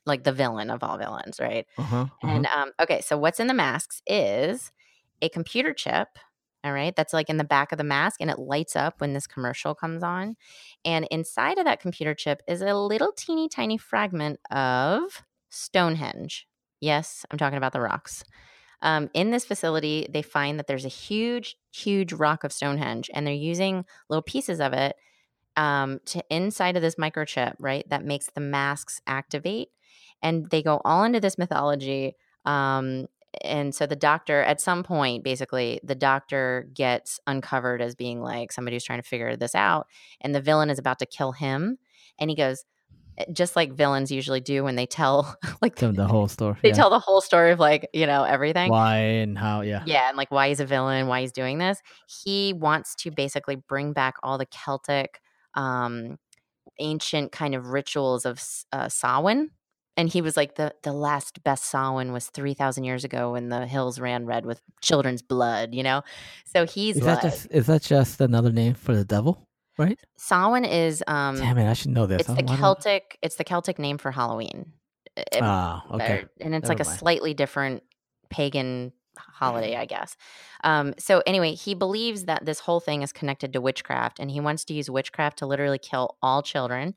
like 0.06 0.24
the 0.24 0.32
villain 0.32 0.70
of 0.70 0.82
all 0.82 0.96
villains, 0.96 1.38
right? 1.38 1.66
Uh-huh, 1.76 1.96
uh-huh. 1.96 2.26
And 2.26 2.46
um, 2.46 2.70
okay, 2.80 3.02
so 3.02 3.18
what's 3.18 3.40
in 3.40 3.46
the 3.46 3.52
masks 3.52 4.00
is 4.06 4.72
a 5.20 5.28
computer 5.28 5.74
chip. 5.74 6.08
All 6.64 6.72
right, 6.72 6.96
that's 6.96 7.12
like 7.12 7.28
in 7.28 7.36
the 7.36 7.44
back 7.44 7.70
of 7.70 7.78
the 7.78 7.84
mask, 7.84 8.20
and 8.20 8.30
it 8.30 8.38
lights 8.38 8.74
up 8.74 9.02
when 9.02 9.12
this 9.12 9.26
commercial 9.26 9.74
comes 9.74 10.02
on. 10.02 10.36
And 10.84 11.06
inside 11.10 11.58
of 11.58 11.66
that 11.66 11.80
computer 11.80 12.14
chip 12.14 12.42
is 12.48 12.62
a 12.62 12.74
little 12.74 13.12
teeny 13.12 13.50
tiny 13.50 13.76
fragment 13.76 14.40
of 14.50 15.24
Stonehenge. 15.50 16.48
Yes, 16.80 17.26
I'm 17.30 17.38
talking 17.38 17.58
about 17.58 17.72
the 17.72 17.80
rocks. 17.80 18.24
Um, 18.82 19.10
in 19.14 19.30
this 19.32 19.44
facility, 19.44 20.06
they 20.10 20.22
find 20.22 20.58
that 20.58 20.68
there's 20.68 20.84
a 20.84 20.88
huge, 20.88 21.56
huge 21.72 22.12
rock 22.12 22.44
of 22.44 22.52
Stonehenge, 22.52 23.10
and 23.12 23.26
they're 23.26 23.34
using 23.34 23.84
little 24.08 24.22
pieces 24.22 24.60
of 24.60 24.72
it 24.72 24.94
um, 25.56 26.00
to 26.06 26.22
inside 26.30 26.76
of 26.76 26.82
this 26.82 26.96
microchip, 26.96 27.54
right? 27.58 27.88
That 27.90 28.04
makes 28.04 28.28
the 28.34 28.40
masks 28.40 29.00
activate, 29.06 29.70
and 30.22 30.48
they 30.50 30.62
go 30.62 30.80
all 30.84 31.04
into 31.04 31.20
this 31.20 31.38
mythology. 31.38 32.16
Um, 32.44 33.06
and 33.44 33.74
so 33.74 33.86
the 33.86 33.96
doctor, 33.96 34.42
at 34.42 34.60
some 34.60 34.84
point, 34.84 35.24
basically, 35.24 35.80
the 35.84 35.94
doctor 35.96 36.68
gets 36.74 37.20
uncovered 37.26 37.82
as 37.82 37.94
being 37.96 38.22
like 38.22 38.52
somebody 38.52 38.76
who's 38.76 38.84
trying 38.84 39.02
to 39.02 39.08
figure 39.08 39.36
this 39.36 39.54
out, 39.54 39.88
and 40.20 40.34
the 40.34 40.40
villain 40.40 40.70
is 40.70 40.78
about 40.78 41.00
to 41.00 41.06
kill 41.06 41.32
him, 41.32 41.78
and 42.18 42.30
he 42.30 42.36
goes. 42.36 42.64
Just 43.32 43.56
like 43.56 43.72
villains 43.72 44.12
usually 44.12 44.40
do 44.40 44.62
when 44.64 44.76
they 44.76 44.86
tell, 44.86 45.36
like 45.62 45.74
Tell 45.74 45.92
the 45.92 46.06
whole 46.06 46.28
story. 46.28 46.56
they 46.62 46.68
yeah. 46.68 46.74
tell 46.74 46.90
the 46.90 46.98
whole 46.98 47.20
story 47.20 47.50
of 47.52 47.58
like 47.58 47.88
you 47.92 48.06
know 48.06 48.22
everything. 48.24 48.70
why 48.70 48.98
and 48.98 49.36
how. 49.36 49.62
Yeah. 49.62 49.82
Yeah, 49.86 50.08
and 50.08 50.16
like 50.16 50.30
why 50.30 50.48
he's 50.48 50.60
a 50.60 50.66
villain, 50.66 51.06
why 51.08 51.20
he's 51.22 51.32
doing 51.32 51.58
this. 51.58 51.80
He 52.06 52.52
wants 52.52 52.94
to 52.96 53.10
basically 53.10 53.56
bring 53.56 53.92
back 53.92 54.14
all 54.22 54.38
the 54.38 54.46
Celtic, 54.46 55.20
um, 55.54 56.18
ancient 56.78 57.32
kind 57.32 57.54
of 57.54 57.68
rituals 57.68 58.24
of 58.24 58.40
uh, 58.72 58.88
Samhain. 58.88 59.50
And 59.96 60.08
he 60.08 60.22
was 60.22 60.36
like 60.36 60.54
the 60.54 60.72
the 60.84 60.92
last 60.92 61.42
best 61.42 61.64
Samhain 61.64 62.12
was 62.12 62.28
three 62.28 62.54
thousand 62.54 62.84
years 62.84 63.02
ago 63.02 63.32
when 63.32 63.48
the 63.48 63.66
hills 63.66 63.98
ran 63.98 64.26
red 64.26 64.46
with 64.46 64.60
children's 64.80 65.22
blood. 65.22 65.74
You 65.74 65.82
know, 65.82 66.02
so 66.44 66.66
he's 66.66 66.98
Is 66.98 67.02
like 67.02 67.20
that 67.22 67.30
just 67.32 67.48
is 67.50 67.66
that 67.66 67.82
just 67.82 68.20
another 68.20 68.52
name 68.52 68.74
for 68.74 68.94
the 68.94 69.04
devil? 69.04 69.47
Right? 69.78 69.98
Samhain 70.16 70.64
is 70.64 71.02
um 71.06 71.36
Damn 71.36 71.56
it! 71.58 71.68
I 71.70 71.72
should 71.72 71.92
know 71.92 72.06
this. 72.06 72.20
it's 72.20 72.34
the 72.34 72.42
Celtic 72.42 73.18
it's 73.22 73.36
the 73.36 73.44
Celtic 73.44 73.78
name 73.78 73.96
for 73.98 74.10
Halloween. 74.10 74.72
It- 75.16 75.40
Ah, 75.40 75.84
okay. 75.94 76.24
and 76.40 76.54
it's 76.54 76.68
like 76.68 76.80
a 76.80 76.84
mind. 76.84 76.98
slightly 76.98 77.34
different 77.34 77.82
pagan 78.30 78.92
holiday, 79.16 79.76
I 79.84 79.84
guess. 79.86 80.16
Um, 80.64 80.94
so 80.98 81.22
anyway, 81.26 81.54
he 81.54 81.74
believes 81.74 82.24
that 82.24 82.44
this 82.44 82.60
whole 82.60 82.80
thing 82.80 83.02
is 83.02 83.12
connected 83.12 83.52
to 83.52 83.60
witchcraft, 83.60 84.18
and 84.20 84.30
he 84.30 84.40
wants 84.40 84.64
to 84.66 84.74
use 84.74 84.90
witchcraft 84.90 85.38
to 85.38 85.46
literally 85.46 85.78
kill 85.78 86.16
all 86.22 86.42
children. 86.42 86.94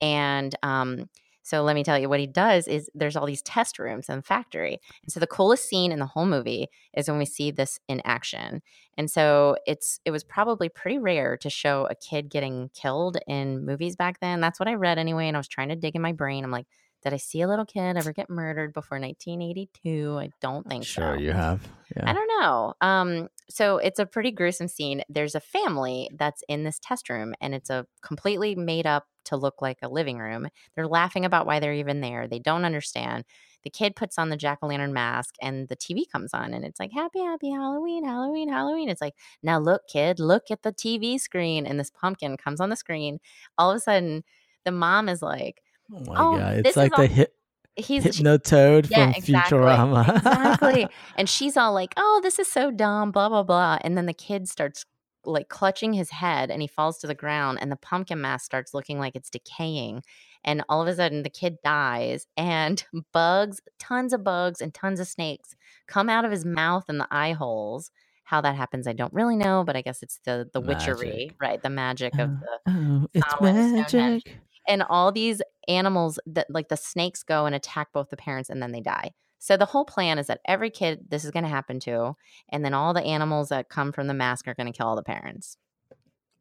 And 0.00 0.54
um, 0.62 1.08
so 1.46 1.62
let 1.62 1.76
me 1.76 1.84
tell 1.84 1.96
you 1.96 2.08
what 2.08 2.18
he 2.18 2.26
does 2.26 2.66
is 2.66 2.90
there's 2.92 3.14
all 3.14 3.24
these 3.24 3.40
test 3.40 3.78
rooms 3.78 4.08
in 4.08 4.16
the 4.16 4.22
factory. 4.22 4.80
And 5.04 5.12
so 5.12 5.20
the 5.20 5.28
coolest 5.28 5.68
scene 5.68 5.92
in 5.92 6.00
the 6.00 6.06
whole 6.06 6.26
movie 6.26 6.66
is 6.92 7.08
when 7.08 7.18
we 7.18 7.24
see 7.24 7.52
this 7.52 7.78
in 7.86 8.02
action. 8.04 8.62
And 8.98 9.08
so 9.08 9.56
it's 9.64 10.00
it 10.04 10.10
was 10.10 10.24
probably 10.24 10.68
pretty 10.68 10.98
rare 10.98 11.36
to 11.36 11.48
show 11.48 11.86
a 11.88 11.94
kid 11.94 12.30
getting 12.30 12.70
killed 12.74 13.18
in 13.28 13.64
movies 13.64 13.94
back 13.94 14.18
then. 14.18 14.40
That's 14.40 14.58
what 14.58 14.68
I 14.68 14.74
read 14.74 14.98
anyway. 14.98 15.28
And 15.28 15.36
I 15.36 15.38
was 15.38 15.46
trying 15.46 15.68
to 15.68 15.76
dig 15.76 15.94
in 15.94 16.02
my 16.02 16.10
brain. 16.10 16.42
I'm 16.42 16.50
like, 16.50 16.66
did 17.06 17.14
I 17.14 17.18
see 17.18 17.40
a 17.40 17.46
little 17.46 17.64
kid 17.64 17.96
ever 17.96 18.12
get 18.12 18.28
murdered 18.28 18.72
before 18.72 18.98
1982? 18.98 20.18
I 20.18 20.30
don't 20.40 20.68
think 20.68 20.82
sure 20.82 21.04
so. 21.04 21.12
Sure, 21.12 21.20
you 21.20 21.30
have. 21.30 21.60
Yeah. 21.96 22.10
I 22.10 22.12
don't 22.12 22.40
know. 22.40 22.74
Um, 22.80 23.28
so 23.48 23.78
it's 23.78 24.00
a 24.00 24.06
pretty 24.06 24.32
gruesome 24.32 24.66
scene. 24.66 25.04
There's 25.08 25.36
a 25.36 25.40
family 25.40 26.10
that's 26.18 26.42
in 26.48 26.64
this 26.64 26.80
test 26.82 27.08
room, 27.08 27.32
and 27.40 27.54
it's 27.54 27.70
a 27.70 27.86
completely 28.02 28.56
made 28.56 28.88
up 28.88 29.06
to 29.26 29.36
look 29.36 29.62
like 29.62 29.78
a 29.82 29.88
living 29.88 30.18
room. 30.18 30.48
They're 30.74 30.88
laughing 30.88 31.24
about 31.24 31.46
why 31.46 31.60
they're 31.60 31.74
even 31.74 32.00
there. 32.00 32.26
They 32.26 32.40
don't 32.40 32.64
understand. 32.64 33.24
The 33.62 33.70
kid 33.70 33.94
puts 33.94 34.18
on 34.18 34.28
the 34.28 34.36
jack 34.36 34.58
o' 34.62 34.66
lantern 34.66 34.92
mask, 34.92 35.36
and 35.40 35.68
the 35.68 35.76
TV 35.76 36.10
comes 36.10 36.34
on, 36.34 36.54
and 36.54 36.64
it's 36.64 36.80
like, 36.80 36.90
Happy, 36.90 37.20
happy 37.20 37.50
Halloween, 37.50 38.04
Halloween, 38.04 38.48
Halloween. 38.48 38.88
It's 38.88 39.00
like, 39.00 39.14
Now 39.44 39.60
look, 39.60 39.82
kid, 39.86 40.18
look 40.18 40.50
at 40.50 40.62
the 40.62 40.72
TV 40.72 41.20
screen. 41.20 41.66
And 41.66 41.78
this 41.78 41.90
pumpkin 41.90 42.36
comes 42.36 42.60
on 42.60 42.70
the 42.70 42.74
screen. 42.74 43.20
All 43.58 43.70
of 43.70 43.76
a 43.76 43.80
sudden, 43.80 44.24
the 44.64 44.72
mom 44.72 45.08
is 45.08 45.22
like, 45.22 45.62
Oh 45.94 46.00
my 46.06 46.14
Oh, 46.16 46.36
god! 46.38 46.66
It's 46.66 46.76
like 46.76 46.92
the 46.92 47.02
all- 47.02 47.06
hip, 47.08 47.32
He's 47.76 48.04
Hypnotoad 48.04 48.88
Yeah, 48.90 49.12
from 49.12 49.14
exactly. 49.16 49.58
Futurama. 49.58 50.16
exactly. 50.16 50.88
And 51.18 51.28
she's 51.28 51.56
all 51.56 51.72
like, 51.74 51.92
"Oh, 51.96 52.20
this 52.22 52.38
is 52.38 52.50
so 52.50 52.70
dumb," 52.70 53.10
blah 53.12 53.28
blah 53.28 53.42
blah. 53.42 53.78
And 53.82 53.96
then 53.96 54.06
the 54.06 54.14
kid 54.14 54.48
starts 54.48 54.84
like 55.24 55.48
clutching 55.48 55.92
his 55.92 56.10
head, 56.10 56.50
and 56.50 56.62
he 56.62 56.68
falls 56.68 56.98
to 56.98 57.06
the 57.06 57.14
ground, 57.14 57.58
and 57.60 57.70
the 57.70 57.76
pumpkin 57.76 58.20
mask 58.20 58.44
starts 58.46 58.72
looking 58.72 58.98
like 58.98 59.14
it's 59.16 59.28
decaying. 59.30 60.02
And 60.44 60.62
all 60.68 60.80
of 60.80 60.86
a 60.88 60.94
sudden, 60.94 61.22
the 61.24 61.28
kid 61.30 61.58
dies, 61.64 62.26
and 62.36 62.82
bugs, 63.12 63.60
tons 63.78 64.12
of 64.12 64.24
bugs, 64.24 64.60
and 64.60 64.72
tons 64.72 64.98
of 65.00 65.08
snakes 65.08 65.54
come 65.86 66.08
out 66.08 66.24
of 66.24 66.30
his 66.30 66.44
mouth 66.44 66.84
and 66.88 66.98
the 67.00 67.08
eye 67.10 67.32
holes. 67.32 67.90
How 68.24 68.40
that 68.40 68.56
happens, 68.56 68.88
I 68.88 68.92
don't 68.92 69.12
really 69.12 69.36
know, 69.36 69.62
but 69.64 69.76
I 69.76 69.82
guess 69.82 70.02
it's 70.02 70.18
the 70.24 70.48
the 70.52 70.60
witchery, 70.60 71.30
right? 71.40 71.62
The 71.62 71.70
magic 71.70 72.14
of 72.18 72.30
Uh, 72.30 72.34
the 72.64 72.72
oh, 72.72 73.06
it's 73.14 73.92
magic. 73.92 74.38
and 74.66 74.82
all 74.82 75.12
these 75.12 75.42
animals 75.68 76.18
that 76.26 76.46
like 76.50 76.68
the 76.68 76.76
snakes 76.76 77.22
go 77.22 77.46
and 77.46 77.54
attack 77.54 77.88
both 77.92 78.10
the 78.10 78.16
parents 78.16 78.50
and 78.50 78.62
then 78.62 78.72
they 78.72 78.80
die. 78.80 79.12
So 79.38 79.56
the 79.56 79.66
whole 79.66 79.84
plan 79.84 80.18
is 80.18 80.26
that 80.28 80.40
every 80.46 80.70
kid 80.70 81.06
this 81.08 81.24
is 81.24 81.30
going 81.30 81.44
to 81.44 81.48
happen 81.50 81.78
to 81.80 82.16
and 82.48 82.64
then 82.64 82.74
all 82.74 82.94
the 82.94 83.02
animals 83.02 83.50
that 83.50 83.68
come 83.68 83.92
from 83.92 84.06
the 84.06 84.14
mask 84.14 84.48
are 84.48 84.54
going 84.54 84.72
to 84.72 84.76
kill 84.76 84.88
all 84.88 84.96
the 84.96 85.02
parents. 85.02 85.56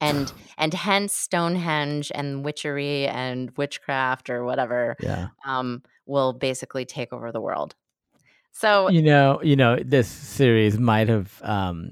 And 0.01 0.31
and 0.57 0.73
hence 0.73 1.13
Stonehenge 1.13 2.11
and 2.15 2.43
witchery 2.43 3.07
and 3.07 3.51
witchcraft 3.57 4.29
or 4.29 4.43
whatever 4.43 4.95
Yeah. 5.01 5.27
um 5.45 5.83
will 6.05 6.33
basically 6.33 6.85
take 6.85 7.11
over 7.11 7.31
the 7.31 7.41
world. 7.41 7.75
So 8.51 8.89
you 8.89 9.01
know, 9.01 9.41
you 9.43 9.55
know, 9.55 9.77
this 9.83 10.07
series 10.07 10.79
might 10.79 11.09
have 11.09 11.41
um 11.43 11.91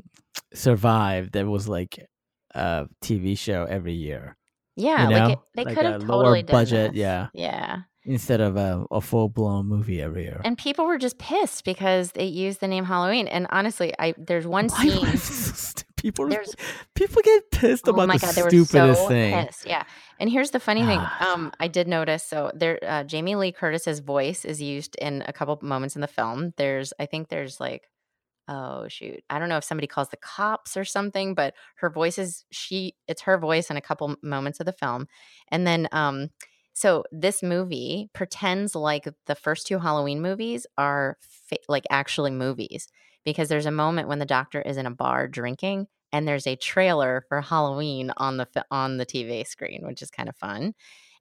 survived. 0.54 1.34
There 1.34 1.50
was 1.50 1.68
like 1.68 2.08
a 2.56 2.88
TV 3.02 3.38
show 3.38 3.66
every 3.66 3.94
year 3.94 4.38
yeah, 4.76 5.08
you 5.10 5.16
like 5.16 5.34
it, 5.34 5.40
they 5.56 5.64
like 5.66 5.76
could 5.76 5.86
have 5.86 6.04
lower 6.04 6.24
totally 6.24 6.44
done 6.44 6.54
budget, 6.54 6.94
yeah. 6.96 7.28
Yeah. 7.34 7.82
instead 8.06 8.42
of 8.42 8.58
a, 8.58 8.86
a 8.92 9.02
full 9.02 9.30
blown 9.30 9.68
movie 9.68 10.02
every 10.02 10.24
year. 10.24 10.42
And 10.44 10.58
people 10.58 10.86
were 10.86 10.98
just 10.98 11.18
pissed 11.18 11.64
because 11.66 12.12
they 12.14 12.26
used 12.26 12.60
the 12.60 12.68
name 12.68 12.86
Halloween. 12.86 13.28
And 13.28 13.48
honestly, 13.50 13.94
I 14.00 14.14
there's 14.18 14.46
one 14.48 14.68
Why 14.68 14.88
scene 14.90 15.18
so 15.18 15.84
people 15.96 16.28
There's- 16.28 16.54
people 16.96 17.22
get 17.24 17.50
pissed 17.52 17.88
Oh 17.88 17.92
about 17.92 18.10
my 18.10 18.18
the 18.18 18.26
god, 18.26 18.36
they 18.36 18.44
were 18.44 18.50
stupidest 18.50 19.02
so 19.04 19.08
thing. 19.08 19.46
pissed. 19.46 19.66
Yeah, 19.66 19.84
and 20.20 20.30
here's 20.30 20.52
the 20.52 20.60
funny 20.60 20.86
thing. 20.86 21.00
Um, 21.22 21.52
I 21.60 21.68
did 21.70 21.88
notice. 21.88 22.24
So 22.24 22.52
there, 22.54 22.78
uh, 22.86 23.04
Jamie 23.06 23.36
Lee 23.36 23.54
Curtis's 23.54 24.00
voice 24.00 24.44
is 24.44 24.62
used 24.62 24.96
in 24.98 25.24
a 25.26 25.32
couple 25.32 25.58
moments 25.62 25.96
in 25.96 26.02
the 26.02 26.08
film. 26.08 26.54
There's, 26.58 26.92
I 27.00 27.06
think 27.06 27.30
there's 27.30 27.60
like, 27.62 27.84
oh 28.48 28.88
shoot, 28.88 29.24
I 29.30 29.40
don't 29.40 29.50
know 29.50 29.58
if 29.58 29.64
somebody 29.64 29.88
calls 29.88 30.10
the 30.10 30.18
cops 30.18 30.78
or 30.78 30.86
something, 30.86 31.36
but 31.36 31.54
her 31.76 31.90
voice 31.90 32.18
is 32.18 32.46
she. 32.52 32.96
It's 33.08 33.22
her 33.24 33.38
voice 33.38 33.70
in 33.70 33.78
a 33.78 33.82
couple 33.82 34.16
moments 34.22 34.60
of 34.60 34.66
the 34.66 34.74
film, 34.74 35.08
and 35.50 35.66
then 35.68 35.88
um. 35.92 36.30
So 36.76 37.04
this 37.12 37.44
movie 37.44 38.10
pretends 38.14 38.74
like 38.74 39.08
the 39.28 39.36
first 39.36 39.68
two 39.68 39.78
Halloween 39.78 40.24
movies 40.24 40.66
are 40.76 41.18
fa- 41.22 41.58
like 41.70 41.84
actually 41.92 42.32
movies 42.32 42.88
because 43.24 43.48
there's 43.48 43.68
a 43.68 43.72
moment 43.72 44.08
when 44.08 44.18
the 44.18 44.26
doctor 44.26 44.60
is 44.60 44.78
in 44.78 44.88
a 44.88 44.92
bar 44.92 45.28
drinking 45.28 45.88
and 46.12 46.28
there's 46.28 46.48
a 46.48 46.56
trailer 46.56 47.26
for 47.28 47.42
Halloween 47.42 48.12
on 48.18 48.38
the 48.38 48.48
on 48.72 48.98
the 48.98 49.06
TV 49.06 49.46
screen, 49.46 49.86
which 49.86 50.02
is 50.02 50.12
kind 50.12 50.30
of 50.30 50.36
fun. 50.36 50.74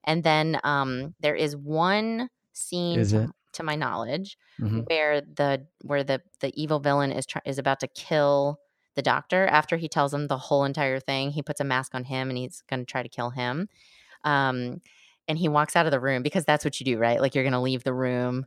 And 0.04 0.22
then 0.22 0.60
um, 0.64 1.14
there 1.20 1.34
is 1.34 1.56
one 1.56 2.28
scene, 2.52 2.99
Is 2.99 3.11
to, 3.11 3.25
it? 3.25 3.30
to 3.54 3.62
my 3.62 3.76
knowledge, 3.76 4.38
Mhm. 4.61 4.87
where 4.88 5.21
the 5.21 5.66
where 5.82 6.04
the 6.04 6.23
the 6.40 6.52
evil 6.61 6.78
villain 6.80 7.12
is 7.12 7.26
try- 7.26 7.42
is 7.44 7.59
about 7.59 7.80
to 7.80 7.88
kill 7.88 8.59
the 8.94 9.02
doctor 9.02 9.47
after 9.47 9.76
he 9.76 9.88
tells 9.88 10.12
him 10.12 10.26
the 10.26 10.37
whole 10.38 10.64
entire 10.64 11.00
thing. 11.00 11.30
He 11.30 11.42
puts 11.42 11.61
a 11.61 11.64
mask 11.64 11.94
on 11.94 12.04
him 12.04 12.28
and 12.28 12.37
he's 12.38 12.62
going 12.68 12.80
to 12.80 12.87
try 12.87 13.02
to 13.02 13.09
kill 13.09 13.30
him. 13.30 13.68
Um, 14.25 14.80
and 15.28 15.38
he 15.38 15.49
walks 15.49 15.76
out 15.76 15.87
of 15.87 15.92
the 15.92 16.00
room 16.00 16.23
because 16.23 16.44
that's 16.44 16.64
what 16.64 16.78
you 16.80 16.85
do, 16.85 16.99
right? 16.99 17.21
Like 17.21 17.35
you're 17.35 17.44
going 17.44 17.52
to 17.52 17.61
leave 17.61 17.85
the 17.85 17.94
room 17.94 18.47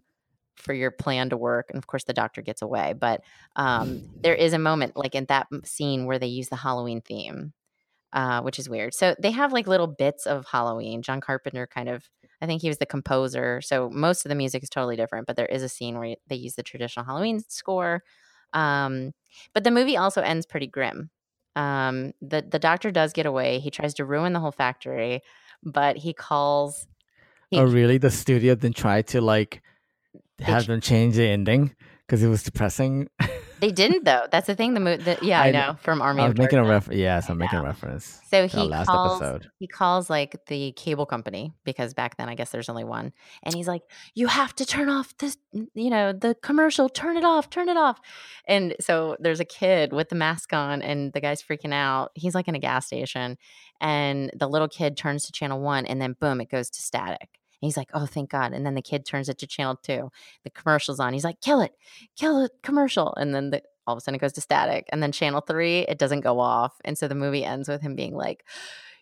for 0.56 0.74
your 0.74 0.92
plan 0.92 1.30
to 1.30 1.38
work 1.38 1.66
and 1.70 1.78
of 1.78 1.86
course 1.86 2.06
the 2.06 2.14
doctor 2.14 2.42
gets 2.42 2.62
away 2.62 2.94
but 2.98 3.22
um, 3.58 4.08
there 4.22 4.34
is 4.34 4.54
a 4.54 4.58
moment 4.58 4.96
like 4.96 5.14
in 5.14 5.26
that 5.26 5.48
scene 5.66 6.06
where 6.06 6.18
they 6.18 6.28
use 6.28 6.48
the 6.48 6.56
halloween 6.56 7.02
theme 7.02 7.52
uh, 8.16 8.42
which 8.42 8.58
is 8.58 8.68
weird 8.68 8.94
so 8.94 9.16
they 9.20 9.30
have 9.30 9.54
like 9.54 9.68
little 9.68 9.88
bits 9.88 10.26
of 10.26 10.46
halloween 10.46 11.02
john 11.02 11.22
carpenter 11.22 11.68
kind 11.68 11.88
of 11.88 12.10
i 12.42 12.46
think 12.48 12.62
he 12.62 12.68
was 12.68 12.80
the 12.80 12.86
composer 12.86 13.62
so 13.62 13.90
most 13.92 14.26
of 14.26 14.30
the 14.30 14.36
music 14.36 14.64
is 14.64 14.70
totally 14.70 14.96
different 14.96 15.28
but 15.28 15.36
there 15.36 15.46
is 15.46 15.62
a 15.62 15.70
scene 15.70 16.00
where 16.00 16.16
they 16.28 16.36
use 16.36 16.56
the 16.56 16.64
traditional 16.64 17.06
halloween 17.06 17.40
score 17.48 18.02
um, 18.54 19.12
but 19.54 19.64
the 19.64 19.72
movie 19.72 19.98
also 19.98 20.22
ends 20.22 20.46
pretty 20.46 20.68
grim 20.68 21.12
um, 21.58 22.14
the, 22.22 22.44
the 22.50 22.60
doctor 22.60 22.90
does 22.90 23.14
get 23.14 23.26
away 23.26 23.60
he 23.60 23.70
tries 23.70 23.94
to 23.94 24.06
ruin 24.06 24.34
the 24.34 24.40
whole 24.40 24.52
factory 24.52 25.22
but 25.62 25.98
he 25.98 26.14
calls 26.14 26.88
he, 27.50 27.60
Oh, 27.60 27.66
really? 27.66 27.98
The 27.98 28.12
studio 28.12 28.56
then 28.56 28.74
tried 28.74 29.08
to 29.08 29.22
like 29.22 29.62
have 30.40 30.68
them 30.68 30.82
change 30.82 31.16
the 31.16 31.28
ending 31.28 31.76
because 32.06 32.24
it 32.24 32.28
was 32.28 32.44
depressing. 32.44 33.10
They 33.60 33.72
didn't 33.72 34.04
though. 34.04 34.28
That's 34.32 34.48
the 34.48 34.56
thing. 34.56 34.74
The, 34.74 34.80
mo- 34.80 34.98
the 34.98 35.18
yeah, 35.22 35.42
I, 35.42 35.48
I 35.48 35.52
know 35.52 35.78
from 35.82 36.02
Army 36.02 36.22
I 36.22 36.26
of 36.26 36.34
was 36.34 36.38
making 36.40 36.60
a 36.60 36.64
Darkness. 36.64 36.88
reference. 36.88 37.00
Yes, 37.00 37.30
I'm 37.30 37.38
making 37.38 37.60
a 37.60 37.64
reference. 37.64 38.20
So 38.30 38.48
he 38.48 38.58
last 38.58 38.88
calls. 38.88 39.22
episode. 39.22 39.50
He 39.60 39.68
calls 39.68 40.10
like 40.10 40.46
the 40.48 40.74
cable 40.74 41.06
company 41.06 41.54
because 41.64 41.94
back 41.94 42.18
then 42.18 42.28
I 42.28 42.36
guess 42.36 42.52
there's 42.52 42.70
only 42.70 42.84
one, 42.84 43.14
and 43.44 43.56
he's 43.56 43.68
like, 43.68 43.82
"You 44.14 44.28
have 44.28 44.54
to 44.56 44.66
turn 44.66 44.90
off 44.90 45.18
this, 45.18 45.38
you 45.54 45.90
know, 45.90 46.12
the 46.12 46.36
commercial. 46.42 46.90
Turn 46.90 47.18
it 47.18 47.24
off. 47.24 47.50
Turn 47.50 47.70
it 47.70 47.78
off." 47.78 48.00
And 48.48 48.76
so 48.80 49.16
there's 49.20 49.40
a 49.40 49.46
kid 49.46 49.94
with 49.94 50.10
the 50.10 50.16
mask 50.16 50.52
on, 50.54 50.82
and 50.82 51.14
the 51.14 51.22
guy's 51.22 51.42
freaking 51.42 51.74
out. 51.74 52.12
He's 52.14 52.36
like 52.36 52.48
in 52.48 52.56
a 52.56 52.60
gas 52.60 52.88
station, 52.88 53.38
and 53.80 54.32
the 54.38 54.48
little 54.48 54.68
kid 54.68 54.98
turns 54.98 55.26
to 55.26 55.32
channel 55.32 55.62
one, 55.62 55.86
and 55.86 56.02
then 56.02 56.16
boom, 56.20 56.42
it 56.42 56.50
goes 56.50 56.70
to 56.72 56.82
static. 56.82 57.30
He's 57.62 57.78
like, 57.78 57.90
"Oh, 57.94 58.06
thank 58.06 58.30
God!" 58.30 58.54
And 58.54 58.66
then 58.66 58.76
the 58.76 58.82
kid 58.82 59.06
turns 59.06 59.30
it 59.30 59.38
to 59.40 59.48
channel 59.48 59.76
two. 59.82 60.12
The 60.44 60.50
commercial's 60.50 61.00
on. 61.00 61.14
He's 61.14 61.24
like, 61.24 61.42
"Kill 61.42 61.62
it, 61.62 61.74
kill 62.16 62.44
it, 62.44 62.52
commercial!" 62.64 63.14
And 63.16 63.34
then 63.34 63.50
the 63.52 63.62
all 63.88 63.94
of 63.94 63.98
a 63.98 64.02
sudden 64.02 64.16
it 64.16 64.22
goes 64.22 64.34
to 64.34 64.42
static. 64.42 64.86
And 64.90 65.02
then 65.02 65.12
channel 65.12 65.42
three, 65.42 65.80
it 65.82 65.98
doesn't 65.98 66.22
go 66.22 66.40
off. 66.40 66.74
And 66.84 66.98
so 66.98 67.08
the 67.08 67.16
movie 67.16 67.46
ends 67.46 67.70
with 67.70 67.82
him 67.82 67.96
being 67.96 68.16
like, 68.16 68.44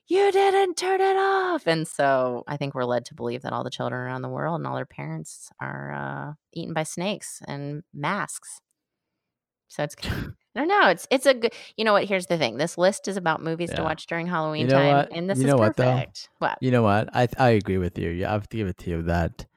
You 0.07 0.31
didn't 0.31 0.75
turn 0.75 1.01
it 1.01 1.15
off. 1.15 1.67
And 1.67 1.87
so 1.87 2.43
I 2.47 2.57
think 2.57 2.75
we're 2.75 2.83
led 2.85 3.05
to 3.05 3.15
believe 3.15 3.43
that 3.43 3.53
all 3.53 3.63
the 3.63 3.69
children 3.69 4.01
around 4.01 4.21
the 4.21 4.29
world 4.29 4.59
and 4.59 4.67
all 4.67 4.75
their 4.75 4.85
parents 4.85 5.49
are 5.59 5.93
uh, 5.93 6.33
eaten 6.53 6.73
by 6.73 6.83
snakes 6.83 7.41
and 7.47 7.83
masks. 7.93 8.59
So 9.73 9.81
it's 9.83 9.95
I 10.55 10.59
don't 10.59 10.67
know. 10.67 10.89
It's 10.89 11.07
it's 11.09 11.25
a 11.25 11.33
good. 11.33 11.51
You 11.77 11.83
know 11.83 11.93
what? 11.93 12.05
Here's 12.05 12.27
the 12.27 12.37
thing. 12.37 12.57
This 12.57 12.77
list 12.77 13.07
is 13.07 13.17
about 13.17 13.41
movies 13.41 13.71
to 13.71 13.81
watch 13.81 14.05
during 14.05 14.27
Halloween 14.27 14.67
know 14.67 14.75
time, 14.75 14.97
what? 14.97 15.11
and 15.11 15.27
this 15.27 15.39
You 15.39 15.45
is 15.45 15.51
know 15.51 15.57
what, 15.57 15.75
perfect. 15.75 16.29
What? 16.37 16.59
You 16.61 16.69
know 16.69 16.83
what? 16.83 17.09
I 17.11 17.27
I 17.39 17.49
agree 17.49 17.79
with 17.79 17.97
you. 17.97 18.11
Yeah, 18.11 18.29
I 18.29 18.33
have 18.33 18.47
to 18.49 18.57
give 18.57 18.67
it 18.67 18.77
to 18.77 18.89
you 18.91 19.01
that 19.03 19.47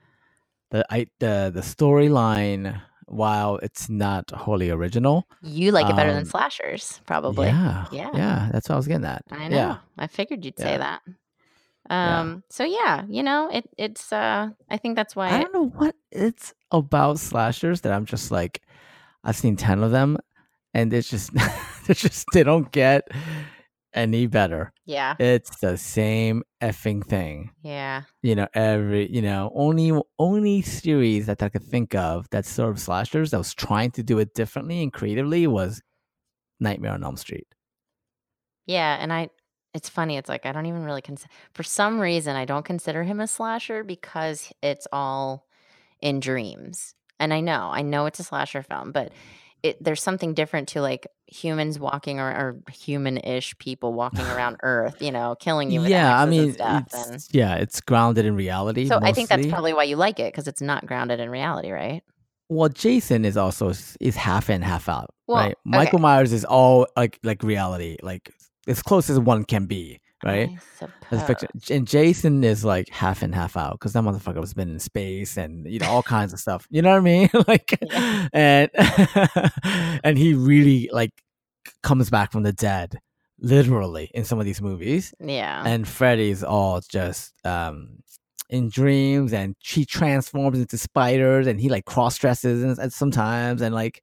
the 0.70 0.86
I 0.90 1.08
the 1.18 1.50
the 1.54 1.60
storyline, 1.60 2.80
while 3.04 3.58
it's 3.58 3.90
not 3.90 4.30
wholly 4.30 4.70
original, 4.70 5.28
You 5.42 5.70
like 5.70 5.90
it 5.90 5.96
better 5.96 6.14
than 6.14 6.24
Um, 6.24 6.30
slashers, 6.30 7.02
probably. 7.06 7.48
yeah, 7.48 7.84
Yeah. 7.92 8.10
yeah, 8.14 8.48
that's 8.50 8.70
what 8.70 8.76
I 8.76 8.78
was 8.78 8.88
getting 8.88 9.04
at. 9.04 9.22
I 9.30 9.48
know. 9.48 9.56
Yeah, 9.56 9.76
I 9.98 10.06
figured 10.06 10.46
you'd 10.46 10.58
say 10.58 10.72
Yeah. 10.72 10.78
that. 10.78 11.02
Yeah. 11.90 12.20
Um. 12.20 12.42
So 12.48 12.64
yeah, 12.64 13.04
you 13.06 13.22
know, 13.22 13.50
it 13.52 13.68
it's. 13.76 14.12
uh 14.12 14.48
I 14.70 14.76
think 14.78 14.96
that's 14.96 15.14
why. 15.14 15.28
I 15.28 15.42
don't 15.42 15.52
know 15.52 15.68
what 15.76 15.94
it's 16.10 16.54
about 16.72 17.18
slashers 17.20 17.82
that 17.82 17.92
I'm 17.92 18.06
just 18.06 18.30
like, 18.30 18.62
I've 19.26 19.36
seen 19.36 19.56
ten 19.56 19.82
of 19.82 19.90
them, 19.90 20.16
and 20.72 20.94
it's 20.94 21.10
just, 21.10 21.30
it's 21.88 22.00
just 22.00 22.26
they 22.32 22.44
don't 22.44 22.72
get 22.72 23.06
any 23.96 24.26
better. 24.26 24.72
Yeah. 24.84 25.16
It's 25.18 25.58
the 25.58 25.76
same 25.76 26.44
effing 26.62 27.04
thing. 27.04 27.50
Yeah. 27.62 28.02
You 28.22 28.36
know, 28.36 28.46
every 28.54 29.10
you 29.10 29.22
know, 29.22 29.50
only 29.54 29.98
only 30.18 30.62
series 30.62 31.26
that 31.26 31.42
I 31.42 31.48
could 31.48 31.64
think 31.64 31.94
of 31.94 32.28
that 32.30 32.44
sort 32.44 32.70
of 32.70 32.78
slashers 32.78 33.32
that 33.32 33.38
was 33.38 33.54
trying 33.54 33.90
to 33.92 34.02
do 34.02 34.18
it 34.18 34.34
differently 34.34 34.82
and 34.82 34.92
creatively 34.92 35.46
was 35.46 35.82
Nightmare 36.60 36.92
on 36.92 37.02
Elm 37.02 37.16
Street. 37.16 37.48
Yeah, 38.66 38.96
and 39.00 39.12
I 39.12 39.30
it's 39.74 39.88
funny, 39.88 40.16
it's 40.16 40.28
like 40.28 40.46
I 40.46 40.52
don't 40.52 40.66
even 40.66 40.84
really 40.84 41.02
consider 41.02 41.30
for 41.52 41.62
some 41.62 41.98
reason 41.98 42.36
I 42.36 42.44
don't 42.44 42.64
consider 42.64 43.02
him 43.02 43.20
a 43.20 43.26
slasher 43.26 43.82
because 43.82 44.52
it's 44.62 44.86
all 44.92 45.46
in 46.00 46.20
dreams. 46.20 46.94
And 47.18 47.32
I 47.32 47.40
know, 47.40 47.70
I 47.72 47.82
know 47.82 48.06
it's 48.06 48.20
a 48.20 48.24
slasher 48.24 48.62
film, 48.62 48.92
but 48.92 49.12
it 49.62 49.82
there's 49.82 50.02
something 50.02 50.34
different 50.34 50.68
to 50.68 50.82
like 50.82 51.06
humans 51.26 51.78
walking 51.78 52.20
or, 52.20 52.28
or 52.28 52.60
human-ish 52.72 53.56
people 53.58 53.92
walking 53.94 54.24
around 54.26 54.58
Earth, 54.62 55.00
you 55.00 55.10
know, 55.10 55.34
killing 55.40 55.70
you. 55.70 55.80
With 55.80 55.88
yeah, 55.90 56.18
I 56.18 56.22
and 56.22 56.30
mean, 56.30 56.48
it's, 56.58 56.94
and- 56.94 57.26
yeah, 57.32 57.54
it's 57.56 57.80
grounded 57.80 58.26
in 58.26 58.36
reality. 58.36 58.86
so 58.86 59.00
I 59.02 59.12
think 59.12 59.28
that's 59.28 59.46
probably 59.46 59.72
why 59.72 59.84
you 59.84 59.96
like 59.96 60.20
it 60.20 60.32
because 60.32 60.46
it's 60.46 60.60
not 60.60 60.86
grounded 60.86 61.20
in 61.20 61.30
reality, 61.30 61.70
right? 61.70 62.02
well, 62.48 62.68
Jason 62.68 63.24
is 63.24 63.36
also 63.36 63.72
is 64.00 64.14
half 64.14 64.48
in, 64.50 64.62
half 64.62 64.88
out, 64.88 65.10
Well, 65.26 65.46
right? 65.46 65.54
Michael 65.64 65.98
Myers 65.98 66.32
is 66.32 66.44
all 66.44 66.86
like 66.96 67.18
like 67.24 67.42
reality, 67.42 67.96
like 68.02 68.30
as 68.68 68.82
close 68.82 69.10
as 69.10 69.18
one 69.18 69.44
can 69.44 69.66
be, 69.66 70.00
right? 70.24 70.50
I 70.80 70.86
As 71.14 71.22
fiction. 71.24 71.48
suppose. 71.54 71.70
And 71.76 71.86
Jason 71.86 72.44
is 72.44 72.64
like 72.64 72.88
half 72.88 73.22
in, 73.22 73.32
half 73.32 73.56
out 73.56 73.72
because 73.72 73.92
that 73.92 74.02
motherfucker 74.02 74.40
has 74.40 74.54
been 74.54 74.70
in 74.70 74.78
space 74.78 75.36
and 75.36 75.66
you 75.70 75.78
know 75.78 75.88
all 75.88 76.02
kinds 76.02 76.32
of 76.32 76.38
stuff. 76.40 76.66
You 76.70 76.82
know 76.82 76.90
what 76.90 76.96
I 76.98 77.00
mean? 77.00 77.28
like, 77.48 77.78
Yeah. 77.90 78.28
and 78.32 78.70
and 80.04 80.18
he 80.18 80.34
really 80.34 80.88
like 80.92 81.12
comes 81.82 82.10
back 82.10 82.32
from 82.32 82.42
the 82.42 82.52
dead, 82.52 82.98
literally 83.38 84.10
in 84.14 84.24
some 84.24 84.38
of 84.38 84.44
these 84.44 84.60
movies. 84.62 85.12
Yeah. 85.20 85.62
And 85.66 85.86
Freddy's 85.86 86.42
all 86.42 86.80
just 86.80 87.32
um 87.44 87.98
in 88.48 88.68
dreams, 88.68 89.32
and 89.32 89.56
she 89.58 89.84
transforms 89.84 90.60
into 90.60 90.78
spiders, 90.78 91.48
and 91.48 91.60
he 91.60 91.68
like 91.68 91.84
cross 91.84 92.16
dresses 92.16 92.62
and, 92.62 92.78
and 92.78 92.92
sometimes, 92.92 93.60
and 93.60 93.74
like 93.74 94.02